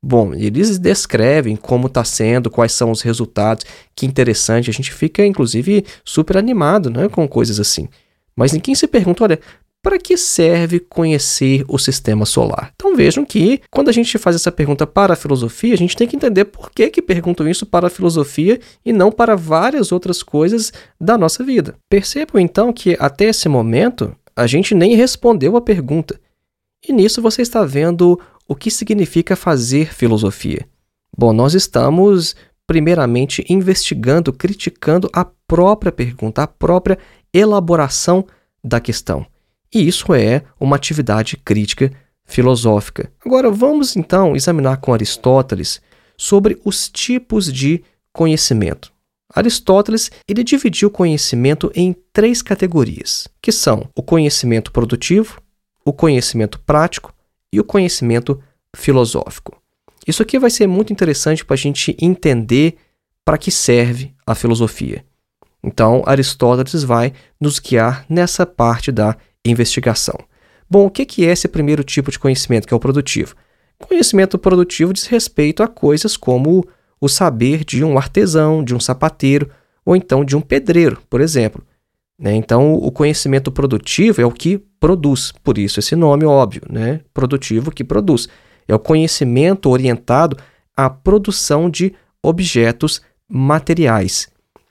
bom, 0.02 0.34
eles 0.34 0.78
descrevem 0.78 1.56
como 1.56 1.88
está 1.88 2.04
sendo, 2.04 2.50
quais 2.50 2.72
são 2.72 2.92
os 2.92 3.02
resultados, 3.02 3.66
que 3.96 4.06
interessante, 4.06 4.70
a 4.70 4.74
gente 4.74 4.92
fica 4.94 5.26
inclusive 5.26 5.86
super 6.04 6.38
animado 6.38 6.90
né, 6.90 7.10
com 7.10 7.28
coisas 7.28 7.60
assim. 7.60 7.88
Mas 8.36 8.54
ninguém 8.54 8.76
se 8.76 8.88
pergunta, 8.88 9.24
olha, 9.24 9.40
para 9.82 9.98
que 9.98 10.18
serve 10.18 10.80
conhecer 10.80 11.64
o 11.68 11.78
sistema 11.78 12.26
solar? 12.26 12.72
Então 12.76 12.96
vejam 12.96 13.24
que 13.26 13.62
quando 13.72 13.90
a 13.90 13.94
gente 13.94 14.18
faz 14.18 14.36
essa 14.36 14.52
pergunta 14.52 14.86
para 14.86 15.14
a 15.14 15.16
filosofia, 15.16 15.74
a 15.74 15.78
gente 15.78 15.96
tem 15.96 16.08
que 16.08 16.16
entender 16.16 16.46
por 16.46 16.72
que, 16.72 16.90
que 16.90 17.02
perguntam 17.02 17.48
isso 17.48 17.66
para 17.66 17.88
a 17.88 17.90
filosofia 17.90 18.60
e 18.86 18.92
não 18.92 19.12
para 19.12 19.36
várias 19.36 19.92
outras 19.92 20.22
coisas 20.22 20.74
da 21.00 21.18
nossa 21.18 21.44
vida. 21.44 21.76
Percebam 21.90 22.42
então 22.42 22.74
que 22.74 22.98
até 23.00 23.26
esse 23.26 23.48
momento 23.48 24.16
a 24.36 24.46
gente 24.46 24.76
nem 24.76 24.96
respondeu 24.96 25.56
a 25.56 25.62
pergunta. 25.62 26.20
E 26.88 26.92
nisso 26.92 27.22
você 27.22 27.42
está 27.42 27.64
vendo 27.64 28.20
o 28.48 28.56
que 28.56 28.72
significa 28.72 29.36
fazer 29.36 29.94
filosofia. 29.94 30.68
Bom, 31.16 31.34
nós 31.34 31.54
estamos 31.54 32.36
primeiramente 32.66 33.46
investigando, 33.50 34.34
criticando 34.34 35.10
a 35.14 35.26
própria 35.26 35.92
pergunta, 35.92 36.44
a 36.44 36.48
própria 36.48 36.98
elaboração 37.34 38.26
da 38.64 38.80
questão. 38.80 39.26
E 39.74 39.88
isso 39.88 40.14
é 40.14 40.44
uma 40.60 40.76
atividade 40.76 41.38
crítica 41.38 41.92
filosófica. 42.26 43.10
Agora 43.26 43.50
vamos 43.50 43.96
então 43.96 44.36
examinar 44.36 44.78
com 44.78 44.94
Aristóteles 44.94 45.82
sobre 46.18 46.60
os 46.66 46.90
tipos 46.90 47.52
de 47.52 47.84
conhecimento. 48.12 48.92
Aristóteles 49.34 50.10
ele 50.28 50.44
dividiu 50.44 50.90
o 50.90 50.92
conhecimento 50.92 51.72
em 51.76 51.96
três 52.14 52.42
categorias, 52.42 53.28
que 53.42 53.52
são 53.52 53.90
o 53.96 54.02
conhecimento 54.02 54.72
produtivo, 54.72 55.42
o 55.86 55.94
conhecimento 55.94 56.60
prático 56.60 57.14
e 57.52 57.60
o 57.60 57.64
conhecimento 57.64 58.42
filosófico. 58.76 59.62
Isso 60.08 60.22
aqui 60.22 60.40
vai 60.40 60.50
ser 60.50 60.68
muito 60.68 60.94
interessante 60.94 61.44
para 61.44 61.54
a 61.54 61.58
gente 61.58 61.96
entender 62.00 62.78
para 63.26 63.38
que 63.38 63.52
serve 63.52 64.14
a 64.26 64.34
filosofia. 64.34 65.04
Então, 65.64 66.04
Aristóteles 66.06 66.84
vai 66.84 67.12
nos 67.40 67.60
guiar 67.60 68.06
nessa 68.08 68.46
parte 68.46 68.92
da 68.92 69.18
investigação. 69.44 70.18
Bom, 70.70 70.86
o 70.86 70.92
que 70.92 71.26
é 71.26 71.32
esse 71.32 71.48
primeiro 71.48 71.84
tipo 71.84 72.12
de 72.12 72.20
conhecimento, 72.20 72.68
que 72.68 72.74
é 72.74 72.78
o 72.78 72.80
produtivo? 72.80 73.36
Conhecimento 73.78 74.38
produtivo 74.38 74.94
diz 74.94 75.06
respeito 75.06 75.62
a 75.62 75.68
coisas 75.68 76.18
como 76.18 76.66
o 77.00 77.08
saber 77.08 77.64
de 77.64 77.84
um 77.84 77.98
artesão, 77.98 78.64
de 78.64 78.74
um 78.74 78.80
sapateiro 78.80 79.50
ou 79.86 79.96
então 79.96 80.26
de 80.26 80.36
um 80.36 80.42
pedreiro, 80.42 81.02
por 81.10 81.22
exemplo. 81.22 81.64
Né? 82.20 82.36
Então, 82.36 82.74
o 82.74 82.92
conhecimento 82.92 83.52
produtivo 83.52 84.22
é 84.22 84.26
o 84.26 84.32
que 84.32 84.58
produz, 84.80 85.32
por 85.44 85.58
isso 85.58 85.80
esse 85.80 85.96
nome 85.96 86.26
óbvio, 86.26 86.64
né? 86.70 87.02
produtivo 87.14 87.72
que 87.72 87.84
produz. 87.84 88.28
É 88.68 88.74
o 88.74 88.80
conhecimento 88.80 89.70
orientado 89.70 90.38
à 90.76 90.90
produção 90.90 91.70
de 91.70 91.94
objetos 92.22 93.02
materiais. 93.30 94.28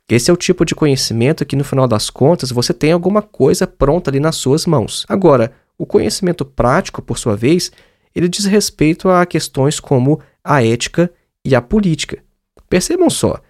Esse 0.08 0.30
é 0.30 0.34
o 0.34 0.36
tipo 0.36 0.64
de 0.64 0.74
conhecimento 0.74 1.44
que, 1.44 1.56
no 1.56 1.64
final 1.64 1.88
das 1.88 2.10
contas, 2.10 2.52
você 2.52 2.72
tem 2.72 2.92
alguma 2.92 3.22
coisa 3.22 3.66
pronta 3.66 4.10
ali 4.10 4.20
nas 4.20 4.36
suas 4.36 4.64
mãos. 4.64 5.04
Agora, 5.08 5.52
o 5.76 5.84
conhecimento 5.84 6.44
prático, 6.44 7.02
por 7.02 7.18
sua 7.18 7.36
vez, 7.36 7.72
ele 8.14 8.28
diz 8.28 8.44
respeito 8.44 9.08
a 9.08 9.26
questões 9.26 9.80
como 9.80 10.20
a 10.44 10.64
ética 10.64 11.10
e 11.44 11.54
a 11.54 11.60
política. 11.60 12.22
Percebam 12.68 13.10
só, 13.10 13.40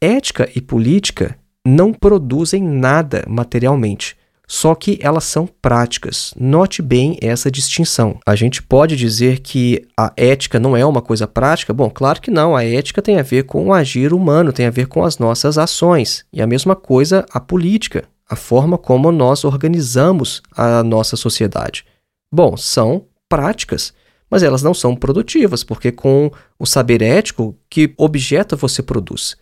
ética 0.00 0.48
e 0.54 0.60
política 0.60 1.38
não 1.66 1.92
produzem 1.92 2.62
nada 2.62 3.24
materialmente 3.28 4.16
só 4.46 4.74
que 4.74 4.98
elas 5.00 5.24
são 5.24 5.46
práticas. 5.46 6.34
Note 6.38 6.82
bem 6.82 7.18
essa 7.20 7.50
distinção. 7.50 8.18
A 8.26 8.34
gente 8.34 8.62
pode 8.62 8.96
dizer 8.96 9.40
que 9.40 9.86
a 9.96 10.12
ética 10.16 10.60
não 10.60 10.76
é 10.76 10.84
uma 10.84 11.00
coisa 11.00 11.26
prática? 11.26 11.72
Bom, 11.72 11.90
claro 11.90 12.20
que 12.20 12.30
não. 12.30 12.54
A 12.54 12.64
ética 12.64 13.00
tem 13.00 13.18
a 13.18 13.22
ver 13.22 13.44
com 13.44 13.66
o 13.66 13.72
agir 13.72 14.12
humano, 14.12 14.52
tem 14.52 14.66
a 14.66 14.70
ver 14.70 14.86
com 14.86 15.02
as 15.02 15.18
nossas 15.18 15.56
ações. 15.56 16.24
E 16.32 16.42
a 16.42 16.46
mesma 16.46 16.76
coisa 16.76 17.24
a 17.32 17.40
política, 17.40 18.04
a 18.28 18.36
forma 18.36 18.76
como 18.76 19.10
nós 19.10 19.44
organizamos 19.44 20.42
a 20.54 20.82
nossa 20.82 21.16
sociedade. 21.16 21.84
Bom, 22.32 22.56
são 22.56 23.06
práticas, 23.28 23.94
mas 24.30 24.42
elas 24.42 24.62
não 24.62 24.74
são 24.74 24.94
produtivas, 24.94 25.64
porque 25.64 25.90
com 25.90 26.30
o 26.58 26.66
saber 26.66 27.00
ético, 27.00 27.56
que 27.70 27.94
objeto 27.96 28.56
você 28.56 28.82
produz? 28.82 29.36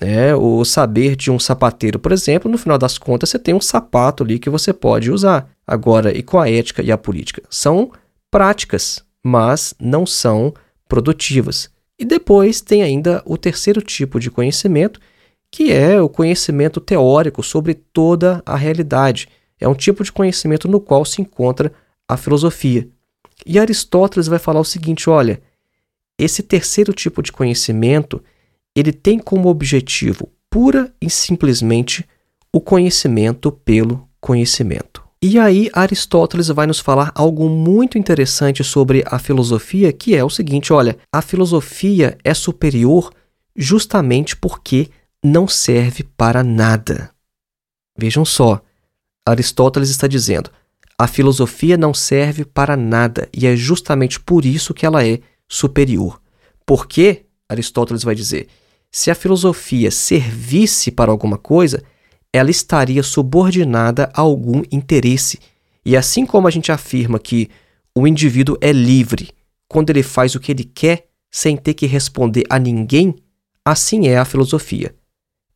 Né? 0.00 0.34
O 0.34 0.64
saber 0.64 1.16
de 1.16 1.30
um 1.30 1.38
sapateiro, 1.38 1.98
por 1.98 2.12
exemplo, 2.12 2.50
no 2.50 2.58
final 2.58 2.78
das 2.78 2.98
contas, 2.98 3.30
você 3.30 3.38
tem 3.38 3.54
um 3.54 3.60
sapato 3.60 4.22
ali 4.22 4.38
que 4.38 4.50
você 4.50 4.72
pode 4.72 5.10
usar. 5.10 5.50
Agora, 5.66 6.16
e 6.16 6.22
com 6.22 6.38
a 6.38 6.50
ética 6.50 6.82
e 6.82 6.92
a 6.92 6.98
política? 6.98 7.42
São 7.48 7.90
práticas, 8.30 9.04
mas 9.24 9.74
não 9.80 10.06
são 10.06 10.54
produtivas. 10.88 11.70
E 11.98 12.04
depois 12.04 12.60
tem 12.60 12.82
ainda 12.82 13.22
o 13.26 13.36
terceiro 13.36 13.82
tipo 13.82 14.18
de 14.18 14.30
conhecimento, 14.30 15.00
que 15.50 15.72
é 15.72 16.00
o 16.00 16.08
conhecimento 16.08 16.80
teórico 16.80 17.42
sobre 17.42 17.74
toda 17.74 18.42
a 18.46 18.56
realidade. 18.56 19.28
É 19.60 19.68
um 19.68 19.74
tipo 19.74 20.02
de 20.02 20.12
conhecimento 20.12 20.68
no 20.68 20.80
qual 20.80 21.04
se 21.04 21.20
encontra 21.20 21.72
a 22.08 22.16
filosofia. 22.16 22.88
E 23.44 23.58
Aristóteles 23.58 24.28
vai 24.28 24.38
falar 24.38 24.60
o 24.60 24.64
seguinte: 24.64 25.10
olha, 25.10 25.42
esse 26.18 26.42
terceiro 26.42 26.92
tipo 26.92 27.22
de 27.22 27.32
conhecimento 27.32 28.22
ele 28.76 28.92
tem 28.92 29.18
como 29.18 29.48
objetivo 29.48 30.30
pura 30.50 30.92
e 31.00 31.08
simplesmente 31.08 32.04
o 32.52 32.60
conhecimento 32.60 33.52
pelo 33.52 34.08
conhecimento. 34.20 35.02
E 35.22 35.38
aí 35.38 35.70
Aristóteles 35.72 36.48
vai 36.48 36.66
nos 36.66 36.80
falar 36.80 37.12
algo 37.14 37.48
muito 37.48 37.98
interessante 37.98 38.64
sobre 38.64 39.04
a 39.06 39.18
filosofia, 39.18 39.92
que 39.92 40.16
é 40.16 40.24
o 40.24 40.30
seguinte, 40.30 40.72
olha, 40.72 40.98
a 41.12 41.20
filosofia 41.20 42.16
é 42.24 42.32
superior 42.32 43.12
justamente 43.54 44.34
porque 44.34 44.88
não 45.22 45.46
serve 45.46 46.04
para 46.16 46.42
nada. 46.42 47.10
Vejam 47.98 48.24
só, 48.24 48.62
Aristóteles 49.28 49.90
está 49.90 50.06
dizendo: 50.06 50.50
a 50.98 51.06
filosofia 51.06 51.76
não 51.76 51.92
serve 51.92 52.44
para 52.44 52.76
nada 52.76 53.28
e 53.32 53.46
é 53.46 53.54
justamente 53.54 54.18
por 54.18 54.44
isso 54.46 54.72
que 54.72 54.86
ela 54.86 55.06
é 55.06 55.20
superior. 55.46 56.20
Porque, 56.64 57.26
Aristóteles 57.48 58.02
vai 58.02 58.14
dizer, 58.14 58.48
se 58.90 59.10
a 59.10 59.14
filosofia 59.14 59.90
servisse 59.90 60.90
para 60.90 61.10
alguma 61.10 61.38
coisa, 61.38 61.82
ela 62.32 62.50
estaria 62.50 63.02
subordinada 63.02 64.10
a 64.14 64.20
algum 64.20 64.62
interesse. 64.70 65.38
E 65.84 65.96
assim 65.96 66.26
como 66.26 66.48
a 66.48 66.50
gente 66.50 66.72
afirma 66.72 67.18
que 67.18 67.48
o 67.94 68.06
indivíduo 68.06 68.56
é 68.60 68.72
livre 68.72 69.30
quando 69.68 69.90
ele 69.90 70.02
faz 70.02 70.34
o 70.34 70.40
que 70.40 70.50
ele 70.50 70.64
quer 70.64 71.06
sem 71.30 71.56
ter 71.56 71.74
que 71.74 71.86
responder 71.86 72.44
a 72.50 72.58
ninguém, 72.58 73.14
assim 73.64 74.08
é 74.08 74.18
a 74.18 74.24
filosofia. 74.24 74.94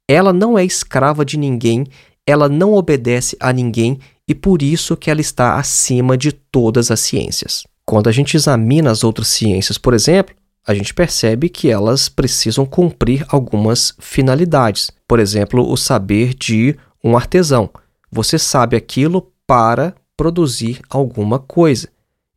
Ela 0.08 0.32
não 0.32 0.58
é 0.58 0.64
escrava 0.64 1.24
de 1.24 1.36
ninguém, 1.36 1.86
ela 2.26 2.48
não 2.48 2.74
obedece 2.74 3.36
a 3.40 3.52
ninguém 3.52 3.98
e 4.28 4.34
por 4.34 4.62
isso 4.62 4.96
que 4.96 5.10
ela 5.10 5.20
está 5.20 5.56
acima 5.56 6.16
de 6.16 6.32
todas 6.32 6.90
as 6.90 7.00
ciências. 7.00 7.64
Quando 7.84 8.08
a 8.08 8.12
gente 8.12 8.36
examina 8.36 8.90
as 8.90 9.02
outras 9.04 9.28
ciências, 9.28 9.76
por 9.76 9.92
exemplo, 9.92 10.34
a 10.66 10.72
gente 10.74 10.94
percebe 10.94 11.48
que 11.48 11.70
elas 11.70 12.08
precisam 12.08 12.64
cumprir 12.64 13.24
algumas 13.28 13.94
finalidades. 13.98 14.90
Por 15.06 15.20
exemplo, 15.20 15.70
o 15.70 15.76
saber 15.76 16.34
de 16.34 16.76
um 17.02 17.16
artesão. 17.16 17.68
Você 18.10 18.38
sabe 18.38 18.76
aquilo 18.76 19.30
para 19.46 19.94
produzir 20.16 20.80
alguma 20.88 21.38
coisa. 21.38 21.88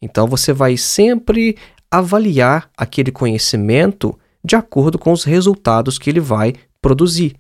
Então 0.02 0.28
você 0.28 0.52
vai 0.52 0.76
sempre 0.76 1.56
avaliar 1.90 2.70
aquele 2.78 3.12
conhecimento 3.12 4.18
de 4.44 4.56
acordo 4.56 5.00
com 5.00 5.12
os 5.12 5.24
resultados 5.24 5.98
que 5.98 6.10
ele 6.10 6.20
vai 6.20 6.54
produzir. 6.82 7.36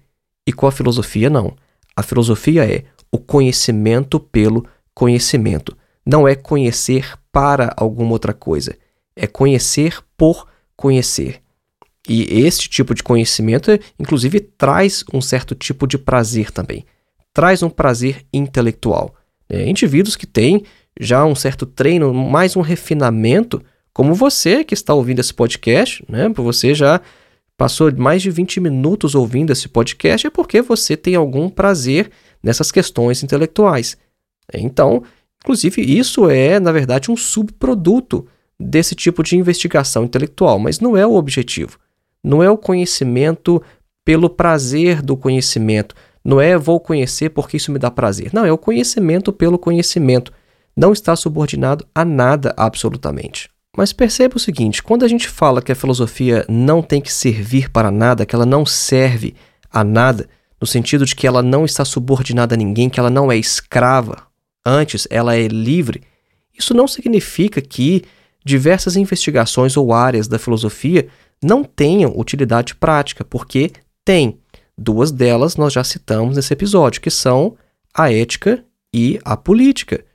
E 0.45 0.53
com 0.53 0.67
a 0.67 0.71
filosofia, 0.71 1.29
não. 1.29 1.53
A 1.95 2.01
filosofia 2.01 2.65
é 2.65 2.85
o 3.11 3.17
conhecimento 3.17 4.19
pelo 4.19 4.65
conhecimento. 4.93 5.75
Não 6.05 6.25
é 6.25 6.35
conhecer 6.35 7.13
para 7.31 7.73
alguma 7.75 8.11
outra 8.11 8.33
coisa. 8.33 8.77
É 9.15 9.27
conhecer 9.27 9.99
por 10.15 10.47
conhecer. 10.77 11.41
E 12.07 12.23
este 12.45 12.69
tipo 12.69 12.95
de 12.95 13.03
conhecimento, 13.03 13.71
inclusive, 13.99 14.39
traz 14.39 15.03
um 15.13 15.19
certo 15.19 15.53
tipo 15.53 15.85
de 15.85 15.97
prazer 15.97 16.51
também. 16.51 16.85
Traz 17.33 17.61
um 17.61 17.69
prazer 17.69 18.25
intelectual. 18.31 19.13
É, 19.49 19.67
indivíduos 19.67 20.15
que 20.15 20.25
têm 20.25 20.63
já 20.99 21.25
um 21.25 21.35
certo 21.35 21.65
treino, 21.65 22.13
mais 22.13 22.55
um 22.55 22.61
refinamento, 22.61 23.61
como 23.93 24.13
você 24.13 24.63
que 24.63 24.73
está 24.73 24.93
ouvindo 24.93 25.19
esse 25.19 25.33
podcast, 25.33 26.03
né? 26.07 26.29
Você 26.29 26.73
já 26.73 27.01
passou 27.57 27.91
mais 27.95 28.21
de 28.21 28.29
20 28.29 28.59
minutos 28.59 29.15
ouvindo 29.15 29.51
esse 29.51 29.67
podcast, 29.67 30.27
é 30.27 30.29
porque 30.29 30.61
você 30.61 30.95
tem 30.95 31.15
algum 31.15 31.49
prazer 31.49 32.11
nessas 32.41 32.71
questões 32.71 33.23
intelectuais. 33.23 33.97
Então, 34.53 35.03
inclusive, 35.43 35.81
isso 35.81 36.29
é, 36.29 36.59
na 36.59 36.71
verdade, 36.71 37.11
um 37.11 37.17
subproduto 37.17 38.27
desse 38.59 38.95
tipo 38.95 39.23
de 39.23 39.35
investigação 39.35 40.03
intelectual, 40.03 40.57
mas 40.59 40.79
não 40.79 40.97
é 40.97 41.05
o 41.05 41.15
objetivo. 41.15 41.77
Não 42.23 42.41
é 42.41 42.49
o 42.49 42.57
conhecimento 42.57 43.61
pelo 44.03 44.29
prazer 44.29 45.01
do 45.01 45.15
conhecimento. 45.15 45.95
Não 46.23 46.41
é 46.41 46.57
vou 46.57 46.79
conhecer 46.79 47.29
porque 47.29 47.57
isso 47.57 47.71
me 47.71 47.79
dá 47.79 47.91
prazer. 47.91 48.31
Não, 48.33 48.45
é 48.45 48.51
o 48.51 48.57
conhecimento 48.57 49.31
pelo 49.31 49.57
conhecimento. 49.57 50.31
Não 50.75 50.91
está 50.91 51.15
subordinado 51.15 51.85
a 51.93 52.03
nada 52.03 52.53
absolutamente. 52.57 53.49
Mas 53.75 53.93
perceba 53.93 54.37
o 54.37 54.39
seguinte: 54.39 54.81
quando 54.81 55.05
a 55.05 55.07
gente 55.07 55.27
fala 55.27 55.61
que 55.61 55.71
a 55.71 55.75
filosofia 55.75 56.45
não 56.49 56.81
tem 56.81 56.99
que 56.99 57.13
servir 57.13 57.69
para 57.69 57.91
nada, 57.91 58.25
que 58.25 58.35
ela 58.35 58.45
não 58.45 58.65
serve 58.65 59.35
a 59.71 59.83
nada, 59.83 60.27
no 60.59 60.65
sentido 60.65 61.05
de 61.05 61.15
que 61.15 61.27
ela 61.27 61.43
não 61.43 61.63
está 61.63 61.85
subordinada 61.85 62.55
a 62.55 62.57
ninguém, 62.57 62.89
que 62.89 62.99
ela 62.99 63.09
não 63.09 63.31
é 63.31 63.37
escrava, 63.37 64.23
antes 64.65 65.07
ela 65.11 65.35
é 65.35 65.47
livre, 65.47 66.01
isso 66.57 66.73
não 66.73 66.87
significa 66.87 67.61
que 67.61 68.03
diversas 68.47 68.95
investigações 68.95 69.77
ou 69.77 69.93
áreas 69.93 70.27
da 70.27 70.39
filosofia 70.39 71.07
não 71.43 71.63
tenham 71.63 72.17
utilidade 72.17 72.73
prática, 72.73 73.23
porque 73.23 73.71
tem. 74.03 74.39
Duas 74.77 75.11
delas 75.11 75.55
nós 75.55 75.73
já 75.73 75.83
citamos 75.83 76.35
nesse 76.35 76.53
episódio, 76.53 77.01
que 77.01 77.09
são 77.09 77.55
a 77.93 78.11
ética 78.11 78.63
e 78.93 79.19
a 79.25 79.35
política. 79.35 80.05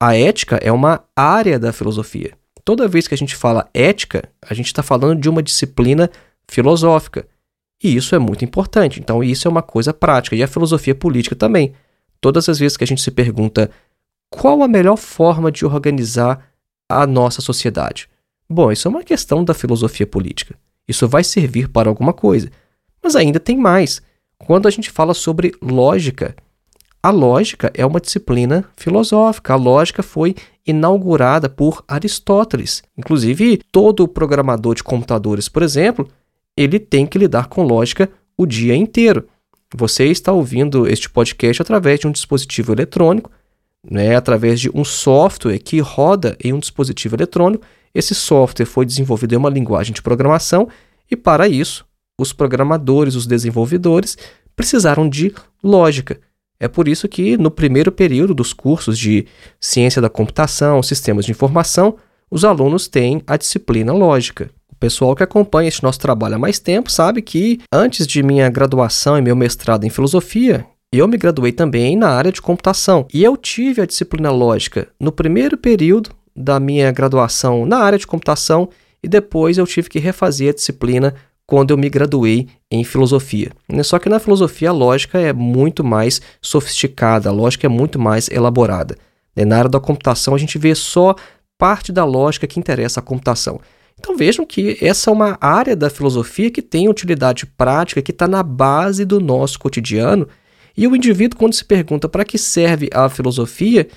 A 0.00 0.16
ética 0.16 0.56
é 0.56 0.70
uma 0.70 1.04
área 1.16 1.58
da 1.58 1.72
filosofia 1.72 2.32
toda 2.64 2.88
vez 2.88 3.06
que 3.06 3.14
a 3.14 3.18
gente 3.18 3.36
fala 3.36 3.68
ética, 3.74 4.28
a 4.42 4.54
gente 4.54 4.66
está 4.66 4.82
falando 4.82 5.20
de 5.20 5.28
uma 5.28 5.42
disciplina 5.42 6.10
filosófica. 6.48 7.28
E 7.82 7.94
isso 7.94 8.14
é 8.14 8.18
muito 8.18 8.44
importante. 8.44 8.98
Então, 8.98 9.22
isso 9.22 9.46
é 9.46 9.50
uma 9.50 9.62
coisa 9.62 9.92
prática. 9.92 10.34
E 10.34 10.42
a 10.42 10.48
filosofia 10.48 10.94
política 10.94 11.36
também. 11.36 11.74
Todas 12.20 12.48
as 12.48 12.58
vezes 12.58 12.76
que 12.76 12.84
a 12.84 12.86
gente 12.86 13.02
se 13.02 13.10
pergunta 13.10 13.70
qual 14.30 14.62
a 14.62 14.68
melhor 14.68 14.96
forma 14.96 15.52
de 15.52 15.66
organizar 15.66 16.48
a 16.88 17.06
nossa 17.06 17.40
sociedade. 17.40 18.08
Bom, 18.48 18.70
isso 18.70 18.86
é 18.86 18.90
uma 18.90 19.02
questão 19.02 19.44
da 19.44 19.54
filosofia 19.54 20.06
política. 20.06 20.54
Isso 20.86 21.08
vai 21.08 21.24
servir 21.24 21.68
para 21.68 21.88
alguma 21.88 22.12
coisa. 22.12 22.50
Mas 23.02 23.16
ainda 23.16 23.40
tem 23.40 23.56
mais. 23.56 24.02
Quando 24.38 24.68
a 24.68 24.70
gente 24.70 24.90
fala 24.90 25.14
sobre 25.14 25.54
lógica, 25.62 26.34
a 27.02 27.10
lógica 27.10 27.70
é 27.74 27.84
uma 27.84 28.00
disciplina 28.00 28.64
filosófica. 28.76 29.54
A 29.54 29.56
lógica 29.56 30.02
foi 30.02 30.34
inaugurada 30.66 31.48
por 31.48 31.84
Aristóteles. 31.86 32.82
Inclusive, 32.96 33.60
todo 33.70 34.08
programador 34.08 34.74
de 34.74 34.82
computadores, 34.82 35.48
por 35.48 35.62
exemplo, 35.62 36.08
ele 36.56 36.78
tem 36.78 37.06
que 37.06 37.18
lidar 37.18 37.48
com 37.48 37.62
lógica 37.62 38.10
o 38.36 38.46
dia 38.46 38.74
inteiro. 38.74 39.28
Você 39.74 40.06
está 40.06 40.32
ouvindo 40.32 40.88
este 40.88 41.10
podcast 41.10 41.60
através 41.60 42.00
de 42.00 42.06
um 42.06 42.12
dispositivo 42.12 42.72
eletrônico, 42.72 43.30
né, 43.90 44.16
através 44.16 44.60
de 44.60 44.70
um 44.74 44.84
software 44.84 45.58
que 45.58 45.80
roda 45.80 46.36
em 46.42 46.52
um 46.52 46.58
dispositivo 46.58 47.16
eletrônico. 47.16 47.64
Esse 47.94 48.14
software 48.14 48.66
foi 48.66 48.84
desenvolvido 48.84 49.34
em 49.34 49.38
uma 49.38 49.50
linguagem 49.50 49.92
de 49.92 50.02
programação 50.02 50.68
e, 51.10 51.16
para 51.16 51.46
isso, 51.48 51.84
os 52.18 52.32
programadores, 52.32 53.14
os 53.14 53.26
desenvolvedores, 53.26 54.16
precisaram 54.56 55.08
de 55.08 55.32
lógica. 55.62 56.20
É 56.58 56.68
por 56.68 56.88
isso 56.88 57.08
que, 57.08 57.36
no 57.36 57.50
primeiro 57.50 57.92
período 57.92 58.32
dos 58.34 58.52
cursos 58.52 58.98
de 58.98 59.26
Ciência 59.60 60.00
da 60.00 60.08
Computação, 60.08 60.82
Sistemas 60.82 61.24
de 61.24 61.32
Informação, 61.32 61.96
os 62.30 62.44
alunos 62.44 62.88
têm 62.88 63.22
a 63.26 63.36
disciplina 63.36 63.92
lógica. 63.92 64.50
O 64.70 64.76
pessoal 64.76 65.14
que 65.14 65.22
acompanha 65.22 65.68
este 65.68 65.82
nosso 65.82 66.00
trabalho 66.00 66.36
há 66.36 66.38
mais 66.38 66.58
tempo 66.58 66.90
sabe 66.90 67.22
que, 67.22 67.60
antes 67.72 68.06
de 68.06 68.22
minha 68.22 68.48
graduação 68.48 69.16
e 69.18 69.22
meu 69.22 69.36
mestrado 69.36 69.84
em 69.84 69.90
filosofia, 69.90 70.66
eu 70.98 71.08
me 71.08 71.16
graduei 71.16 71.52
também 71.52 71.96
na 71.96 72.08
área 72.08 72.32
de 72.32 72.42
computação 72.42 73.06
e 73.12 73.22
eu 73.24 73.36
tive 73.36 73.80
a 73.80 73.86
disciplina 73.86 74.30
lógica 74.30 74.88
no 74.98 75.12
primeiro 75.12 75.56
período 75.56 76.10
da 76.36 76.58
minha 76.58 76.90
graduação 76.92 77.64
na 77.64 77.78
área 77.78 77.98
de 77.98 78.06
computação 78.06 78.68
e 79.02 79.08
depois 79.08 79.58
eu 79.58 79.66
tive 79.66 79.88
que 79.88 79.98
refazer 79.98 80.50
a 80.50 80.54
disciplina 80.54 81.14
quando 81.46 81.70
eu 81.70 81.76
me 81.76 81.90
graduei 81.90 82.48
em 82.70 82.82
filosofia. 82.84 83.52
Só 83.82 83.98
que 83.98 84.08
na 84.08 84.18
filosofia 84.18 84.70
a 84.70 84.72
lógica 84.72 85.18
é 85.18 85.32
muito 85.32 85.84
mais 85.84 86.20
sofisticada, 86.40 87.28
a 87.28 87.32
lógica 87.32 87.66
é 87.66 87.68
muito 87.68 87.98
mais 87.98 88.28
elaborada. 88.28 88.96
Na 89.36 89.58
área 89.58 89.70
da 89.70 89.80
computação 89.80 90.34
a 90.34 90.38
gente 90.38 90.58
vê 90.58 90.74
só 90.74 91.14
parte 91.58 91.92
da 91.92 92.04
lógica 92.04 92.46
que 92.46 92.58
interessa 92.58 93.00
à 93.00 93.02
computação. 93.02 93.60
Então 93.98 94.16
vejam 94.16 94.44
que 94.44 94.76
essa 94.80 95.10
é 95.10 95.12
uma 95.12 95.38
área 95.40 95.76
da 95.76 95.90
filosofia 95.90 96.50
que 96.50 96.62
tem 96.62 96.88
utilidade 96.88 97.46
prática, 97.46 98.02
que 98.02 98.10
está 98.10 98.26
na 98.26 98.42
base 98.42 99.04
do 99.04 99.20
nosso 99.20 99.58
cotidiano. 99.58 100.26
E 100.76 100.86
o 100.86 100.96
indivíduo, 100.96 101.38
quando 101.38 101.54
se 101.54 101.64
pergunta 101.64 102.08
para 102.08 102.24
que 102.24 102.38
serve 102.38 102.88
a 102.92 103.08
filosofia, 103.08 103.88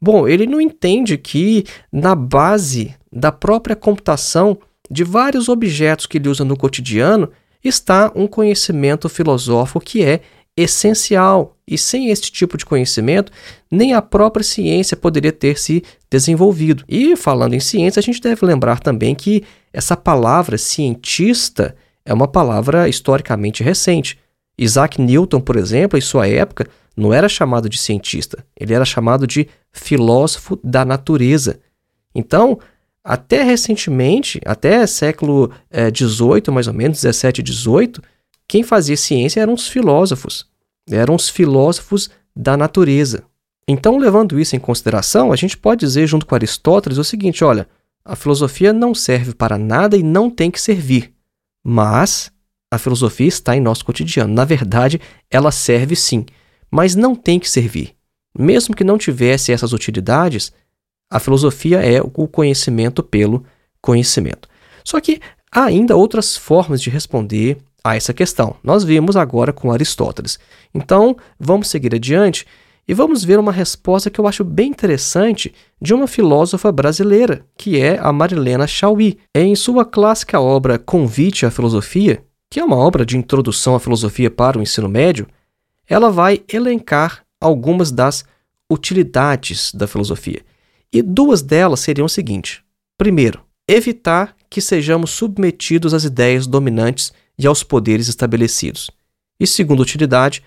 bom, 0.00 0.28
ele 0.28 0.46
não 0.46 0.60
entende 0.60 1.16
que 1.16 1.64
na 1.90 2.14
base 2.14 2.94
da 3.10 3.32
própria 3.32 3.74
computação 3.74 4.58
de 4.90 5.02
vários 5.02 5.48
objetos 5.48 6.06
que 6.06 6.18
ele 6.18 6.28
usa 6.28 6.44
no 6.44 6.56
cotidiano, 6.56 7.30
está 7.64 8.12
um 8.14 8.26
conhecimento 8.26 9.08
filosófico 9.08 9.80
que 9.80 10.04
é 10.04 10.20
essencial. 10.56 11.56
E 11.68 11.76
sem 11.76 12.10
este 12.10 12.30
tipo 12.30 12.56
de 12.56 12.64
conhecimento, 12.64 13.32
nem 13.70 13.92
a 13.92 14.00
própria 14.00 14.44
ciência 14.44 14.96
poderia 14.96 15.32
ter 15.32 15.58
se 15.58 15.82
desenvolvido. 16.08 16.84
E 16.88 17.16
falando 17.16 17.54
em 17.54 17.60
ciência, 17.60 17.98
a 17.98 18.02
gente 18.02 18.20
deve 18.20 18.46
lembrar 18.46 18.78
também 18.80 19.14
que 19.14 19.42
essa 19.72 19.96
palavra 19.96 20.56
cientista 20.56 21.76
é 22.04 22.14
uma 22.14 22.28
palavra 22.28 22.88
historicamente 22.88 23.64
recente. 23.64 24.18
Isaac 24.58 25.00
Newton, 25.00 25.40
por 25.40 25.56
exemplo, 25.56 25.98
em 25.98 26.02
sua 26.02 26.26
época, 26.26 26.66
não 26.96 27.12
era 27.12 27.28
chamado 27.28 27.68
de 27.68 27.76
cientista, 27.76 28.44
ele 28.58 28.72
era 28.72 28.84
chamado 28.84 29.26
de 29.26 29.48
filósofo 29.70 30.58
da 30.64 30.84
natureza. 30.84 31.60
Então, 32.14 32.58
até 33.04 33.42
recentemente, 33.42 34.40
até 34.44 34.86
século 34.86 35.52
XVIII, 35.94 36.42
é, 36.48 36.50
mais 36.50 36.66
ou 36.66 36.74
menos, 36.74 37.02
17 37.02 37.40
e 37.40 37.44
18, 37.44 38.02
quem 38.48 38.62
fazia 38.62 38.96
ciência 38.96 39.40
eram 39.40 39.52
os 39.52 39.68
filósofos, 39.68 40.46
eram 40.90 41.14
os 41.14 41.28
filósofos 41.28 42.08
da 42.34 42.56
natureza. 42.56 43.24
Então, 43.68 43.98
levando 43.98 44.38
isso 44.38 44.56
em 44.56 44.60
consideração, 44.60 45.32
a 45.32 45.36
gente 45.36 45.56
pode 45.56 45.80
dizer, 45.80 46.06
junto 46.06 46.24
com 46.24 46.34
Aristóteles, 46.34 46.98
o 46.98 47.04
seguinte: 47.04 47.44
olha, 47.44 47.68
a 48.04 48.14
filosofia 48.14 48.72
não 48.72 48.94
serve 48.94 49.34
para 49.34 49.58
nada 49.58 49.96
e 49.96 50.02
não 50.02 50.30
tem 50.30 50.50
que 50.50 50.60
servir, 50.60 51.12
mas 51.64 52.30
a 52.70 52.78
filosofia 52.78 53.28
está 53.28 53.56
em 53.56 53.60
nosso 53.60 53.84
cotidiano. 53.84 54.32
Na 54.32 54.44
verdade, 54.44 55.00
ela 55.30 55.50
serve 55.50 55.94
sim 55.96 56.26
mas 56.70 56.94
não 56.94 57.14
tem 57.14 57.38
que 57.38 57.48
servir. 57.48 57.94
Mesmo 58.38 58.74
que 58.74 58.84
não 58.84 58.98
tivesse 58.98 59.52
essas 59.52 59.72
utilidades, 59.72 60.52
a 61.10 61.18
filosofia 61.18 61.78
é 61.78 62.00
o 62.00 62.28
conhecimento 62.28 63.02
pelo 63.02 63.44
conhecimento. 63.80 64.48
Só 64.84 65.00
que 65.00 65.20
há 65.50 65.64
ainda 65.64 65.96
outras 65.96 66.36
formas 66.36 66.82
de 66.82 66.90
responder 66.90 67.56
a 67.82 67.96
essa 67.96 68.12
questão. 68.12 68.56
Nós 68.62 68.84
vimos 68.84 69.16
agora 69.16 69.52
com 69.52 69.72
Aristóteles. 69.72 70.38
Então, 70.74 71.16
vamos 71.38 71.68
seguir 71.68 71.94
adiante 71.94 72.46
e 72.86 72.92
vamos 72.92 73.24
ver 73.24 73.38
uma 73.38 73.52
resposta 73.52 74.10
que 74.10 74.20
eu 74.20 74.26
acho 74.26 74.44
bem 74.44 74.68
interessante 74.68 75.54
de 75.80 75.94
uma 75.94 76.06
filósofa 76.06 76.70
brasileira, 76.70 77.44
que 77.56 77.80
é 77.80 77.98
a 77.98 78.12
Marilena 78.12 78.66
Chauí. 78.66 79.18
Em 79.34 79.54
sua 79.56 79.84
clássica 79.84 80.40
obra 80.40 80.78
Convite 80.78 81.46
à 81.46 81.50
Filosofia, 81.50 82.22
que 82.50 82.60
é 82.60 82.64
uma 82.64 82.76
obra 82.76 83.04
de 83.04 83.16
introdução 83.16 83.74
à 83.74 83.80
filosofia 83.80 84.30
para 84.30 84.58
o 84.58 84.62
ensino 84.62 84.88
médio, 84.88 85.26
ela 85.88 86.10
vai 86.10 86.42
elencar 86.52 87.24
algumas 87.40 87.90
das 87.90 88.24
utilidades 88.70 89.72
da 89.72 89.86
filosofia. 89.86 90.44
E 90.92 91.02
duas 91.02 91.42
delas 91.42 91.80
seriam 91.80 92.06
o 92.06 92.08
seguinte: 92.08 92.64
primeiro, 92.96 93.42
evitar 93.68 94.34
que 94.48 94.60
sejamos 94.60 95.10
submetidos 95.10 95.92
às 95.92 96.04
ideias 96.04 96.46
dominantes 96.46 97.12
e 97.38 97.46
aos 97.46 97.62
poderes 97.62 98.08
estabelecidos. 98.08 98.90
E 99.38 99.46
segunda 99.46 99.82
utilidade, 99.82 100.42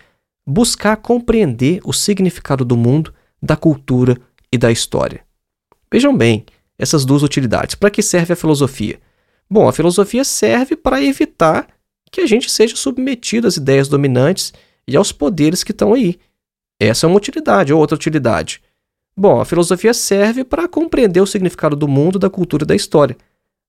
buscar 0.47 0.97
compreender 0.97 1.79
o 1.83 1.93
significado 1.93 2.65
do 2.65 2.75
mundo, 2.75 3.13
da 3.41 3.55
cultura 3.55 4.17
e 4.51 4.57
da 4.57 4.71
história. 4.71 5.23
Vejam 5.91 6.15
bem 6.15 6.45
essas 6.77 7.05
duas 7.05 7.21
utilidades. 7.21 7.75
Para 7.75 7.91
que 7.91 8.01
serve 8.01 8.33
a 8.33 8.35
filosofia? 8.35 8.99
Bom, 9.49 9.67
a 9.67 9.73
filosofia 9.73 10.23
serve 10.23 10.75
para 10.75 11.03
evitar 11.03 11.67
que 12.11 12.21
a 12.21 12.27
gente 12.27 12.49
seja 12.49 12.75
submetido 12.75 13.47
às 13.47 13.57
ideias 13.57 13.87
dominantes 13.87 14.53
e 14.87 14.95
aos 14.95 15.11
poderes 15.11 15.63
que 15.63 15.71
estão 15.71 15.93
aí. 15.93 16.19
Essa 16.79 17.05
é 17.05 17.07
uma 17.07 17.17
utilidade, 17.17 17.73
ou 17.73 17.79
outra 17.79 17.95
utilidade. 17.95 18.61
Bom, 19.15 19.41
a 19.41 19.45
filosofia 19.45 19.93
serve 19.93 20.43
para 20.43 20.67
compreender 20.67 21.21
o 21.21 21.27
significado 21.27 21.75
do 21.75 21.87
mundo, 21.87 22.17
da 22.17 22.29
cultura 22.29 22.63
e 22.63 22.67
da 22.67 22.75
história. 22.75 23.17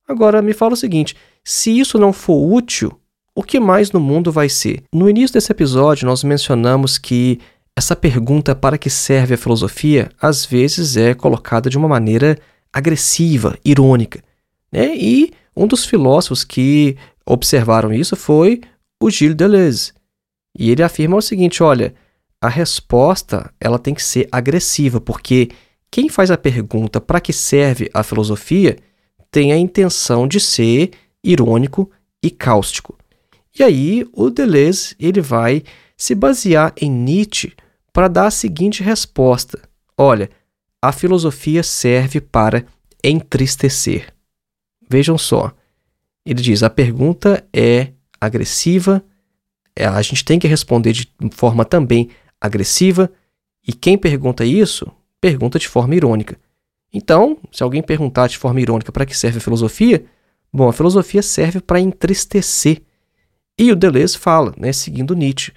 Agora, 0.07 0.40
me 0.40 0.53
fala 0.53 0.74
o 0.74 0.76
seguinte: 0.76 1.16
se 1.44 1.76
isso 1.79 1.98
não 1.98 2.12
for 2.12 2.53
útil, 2.53 2.98
o 3.35 3.42
que 3.42 3.59
mais 3.59 3.90
no 3.90 4.00
mundo 4.00 4.31
vai 4.31 4.48
ser? 4.48 4.83
No 4.92 5.09
início 5.11 5.35
desse 5.35 5.50
episódio, 5.50 6.07
nós 6.07 6.22
mencionamos 6.22 6.98
que 6.98 7.40
essa 7.76 7.96
pergunta 7.96 8.55
para 8.55 8.76
que 8.76 8.90
serve 8.90 9.35
a 9.35 9.38
filosofia 9.38 10.11
às 10.20 10.44
vezes 10.44 10.96
é 10.96 11.14
colocada 11.14 11.70
de 11.70 11.79
uma 11.79 11.88
maneira 11.88 12.38
agressiva, 12.72 13.59
irônica. 13.64 14.22
Né? 14.70 14.94
E 14.96 15.33
um 15.57 15.66
dos 15.66 15.85
filósofos 15.85 16.44
que 16.44 16.96
observaram 17.27 17.93
isso 17.93 18.17
foi 18.17 18.61
o 19.03 19.11
Gilles 19.11 19.37
Deleuze. 19.37 19.93
E 20.59 20.71
ele 20.71 20.83
afirma 20.83 21.17
o 21.17 21.23
seguinte, 21.23 21.63
olha, 21.63 21.95
a 22.41 22.49
resposta 22.49 23.53
ela 23.61 23.79
tem 23.79 23.95
que 23.95 24.03
ser 24.03 24.29
agressiva, 24.33 25.01
porque 25.01 25.51
quem 25.91 26.09
faz 26.09 26.31
a 26.31 26.39
pergunta 26.39 27.01
para 27.01 27.21
que 27.21 27.33
serve 27.33 27.91
a 27.93 28.03
filosofia 28.03 28.79
tem 29.31 29.53
a 29.53 29.59
intenção 29.59 30.27
de 30.27 30.41
ser 30.41 30.91
irônico 31.23 31.91
e 32.23 32.31
cáustico. 32.31 32.99
E 33.59 33.63
aí 33.63 34.07
o 34.13 34.31
Deleuze 34.31 34.95
ele 34.99 35.21
vai 35.21 35.63
se 35.97 36.15
basear 36.15 36.73
em 36.81 36.91
Nietzsche 36.91 37.53
para 37.93 38.09
dar 38.09 38.27
a 38.27 38.31
seguinte 38.31 38.83
resposta: 38.83 39.61
olha, 39.97 40.31
a 40.81 40.93
filosofia 40.93 41.63
serve 41.63 42.21
para 42.21 42.65
entristecer. 43.05 44.13
Vejam 44.89 45.19
só, 45.19 45.53
ele 46.25 46.43
diz: 46.43 46.63
a 46.63 46.71
pergunta 46.71 47.47
é 47.53 47.93
agressiva, 48.21 49.03
é, 49.75 49.87
a 49.87 50.03
gente 50.03 50.25
tem 50.25 50.39
que 50.39 50.47
responder 50.49 50.93
de 50.93 51.11
forma 51.33 51.65
também 51.65 52.11
agressiva, 52.41 53.11
e 53.67 53.73
quem 53.73 53.97
pergunta 53.97 54.45
isso, 54.45 54.91
pergunta 55.21 55.59
de 55.59 55.69
forma 55.69 55.95
irônica. 55.95 56.39
Então, 56.93 57.39
se 57.53 57.63
alguém 57.63 57.83
perguntar 57.83 58.29
de 58.29 58.39
forma 58.39 58.61
irônica 58.61 58.91
para 58.91 59.07
que 59.07 59.17
serve 59.17 59.39
a 59.39 59.41
filosofia, 59.41 60.05
bom, 60.53 60.69
a 60.69 60.73
filosofia 60.73 61.23
serve 61.23 61.61
para 61.61 61.81
entristecer. 61.81 62.83
E 63.57 63.71
o 63.71 63.77
Deleuze 63.77 64.19
fala, 64.19 64.55
né, 64.57 64.73
seguindo 64.73 65.15
Nietzsche, 65.15 65.53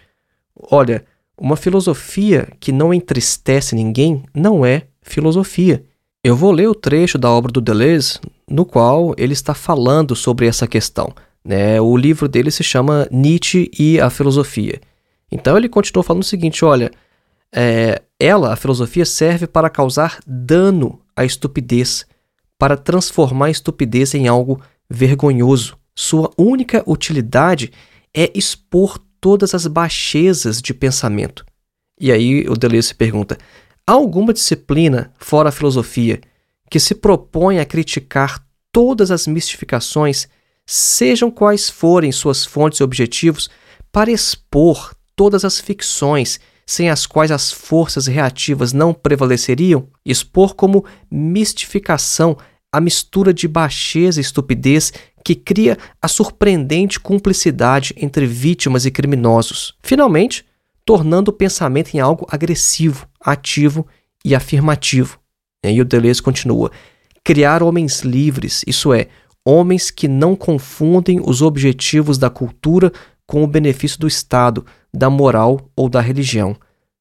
olha, 0.55 1.05
uma 1.37 1.55
filosofia 1.55 2.47
que 2.59 2.71
não 2.71 2.93
entristece 2.93 3.75
ninguém 3.75 4.23
não 4.33 4.65
é 4.65 4.87
filosofia. 5.01 5.83
Eu 6.23 6.37
vou 6.37 6.53
ler 6.53 6.69
o 6.69 6.75
trecho 6.75 7.17
da 7.17 7.29
obra 7.29 7.51
do 7.51 7.59
Deleuze 7.59 8.17
no 8.49 8.65
qual 8.65 9.13
ele 9.17 9.33
está 9.33 9.53
falando 9.53 10.15
sobre 10.15 10.47
essa 10.47 10.65
questão. 10.65 11.13
Né? 11.43 11.81
O 11.81 11.97
livro 11.97 12.29
dele 12.29 12.49
se 12.49 12.63
chama 12.63 13.09
Nietzsche 13.11 13.69
e 13.77 13.99
a 13.99 14.09
Filosofia. 14.09 14.79
Então 15.29 15.57
ele 15.57 15.67
continuou 15.67 16.01
falando 16.01 16.23
o 16.23 16.25
seguinte: 16.25 16.63
olha, 16.63 16.89
é, 17.53 18.01
ela, 18.17 18.53
a 18.53 18.55
filosofia, 18.55 19.05
serve 19.05 19.47
para 19.47 19.69
causar 19.69 20.19
dano 20.25 21.01
à 21.13 21.25
estupidez, 21.25 22.05
para 22.57 22.77
transformar 22.77 23.47
a 23.47 23.51
estupidez 23.51 24.15
em 24.15 24.29
algo 24.29 24.61
vergonhoso. 24.89 25.77
Sua 25.93 26.31
única 26.37 26.83
utilidade 26.87 27.69
é 28.15 28.31
expor 28.33 28.97
todas 29.19 29.53
as 29.53 29.67
baixezas 29.67 30.61
de 30.61 30.73
pensamento. 30.73 31.45
E 31.99 32.11
aí 32.13 32.47
o 32.47 32.53
Deleuze 32.53 32.89
se 32.89 32.95
pergunta: 32.95 33.37
há 33.87 33.93
alguma 33.93 34.33
disciplina, 34.33 35.11
fora 35.17 35.49
a 35.49 35.51
filosofia, 35.51 36.21
que 36.69 36.79
se 36.79 36.95
propõe 36.95 37.59
a 37.59 37.65
criticar 37.65 38.45
todas 38.71 39.11
as 39.11 39.27
mistificações 39.27 40.27
sejam 40.65 41.29
quais 41.29 41.69
forem 41.69 42.11
suas 42.11 42.45
fontes 42.45 42.79
e 42.79 42.83
objetivos, 42.83 43.49
para 43.91 44.11
expor 44.11 44.95
todas 45.15 45.45
as 45.45 45.59
ficções 45.59 46.39
sem 46.65 46.89
as 46.89 47.05
quais 47.05 47.29
as 47.29 47.51
forças 47.51 48.07
reativas 48.07 48.71
não 48.71 48.93
prevaleceriam, 48.93 49.87
expor 50.05 50.55
como 50.55 50.85
mistificação 51.11 52.37
a 52.71 52.79
mistura 52.79 53.33
de 53.33 53.47
baixeza 53.47 54.19
e 54.19 54.23
estupidez 54.23 54.91
que 55.23 55.35
cria 55.35 55.77
a 56.01 56.07
surpreendente 56.07 56.99
cumplicidade 56.99 57.93
entre 57.97 58.25
vítimas 58.25 58.85
e 58.85 58.91
criminosos, 58.91 59.75
finalmente 59.83 60.45
tornando 60.85 61.29
o 61.29 61.33
pensamento 61.33 61.93
em 61.93 61.99
algo 61.99 62.25
agressivo, 62.29 63.07
ativo 63.23 63.87
e 64.23 64.35
afirmativo. 64.35 65.19
E 65.63 65.81
o 65.81 65.85
Deleuze 65.85 66.21
continua: 66.21 66.71
criar 67.23 67.63
homens 67.63 68.01
livres, 68.01 68.63
isso 68.67 68.93
é, 68.93 69.07
homens 69.45 69.89
que 69.89 70.07
não 70.07 70.35
confundem 70.35 71.21
os 71.23 71.41
objetivos 71.41 72.17
da 72.17 72.29
cultura 72.29 72.91
com 73.25 73.43
o 73.43 73.47
benefício 73.47 73.99
do 73.99 74.07
Estado, 74.07 74.65
da 74.93 75.09
moral 75.09 75.69
ou 75.75 75.89
da 75.89 76.01
religião. 76.01 76.55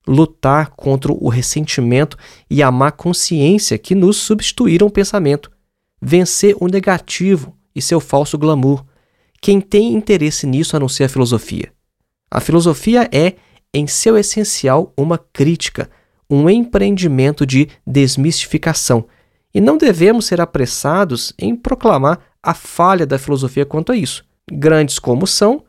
Lutar 0.06 0.70
contra 0.70 1.12
o 1.12 1.28
ressentimento 1.28 2.16
e 2.50 2.62
a 2.62 2.70
má 2.72 2.90
consciência 2.90 3.78
que 3.78 3.94
nos 3.94 4.16
substituíram 4.16 4.88
o 4.88 4.90
pensamento. 4.90 5.50
Vencer 6.00 6.56
o 6.61 6.66
negativo 6.66 7.56
e 7.74 7.80
seu 7.80 8.00
falso 8.00 8.37
glamour. 8.37 8.85
Quem 9.40 9.61
tem 9.61 9.94
interesse 9.94 10.46
nisso 10.46 10.76
a 10.76 10.80
não 10.80 10.88
ser 10.88 11.04
a 11.04 11.08
filosofia? 11.08 11.72
A 12.28 12.40
filosofia 12.40 13.08
é, 13.12 13.35
em 13.72 13.87
seu 13.87 14.16
essencial, 14.16 14.92
uma 14.96 15.18
crítica, 15.18 15.88
um 16.33 16.48
empreendimento 16.48 17.44
de 17.44 17.68
desmistificação. 17.87 19.04
E 19.52 19.60
não 19.60 19.76
devemos 19.76 20.24
ser 20.24 20.40
apressados 20.40 21.35
em 21.38 21.54
proclamar 21.54 22.20
a 22.42 22.54
falha 22.54 23.04
da 23.04 23.18
filosofia 23.18 23.66
quanto 23.66 23.92
a 23.92 23.96
isso. 23.96 24.24
Grandes 24.50 24.98
como 24.98 25.26
são, 25.26 25.62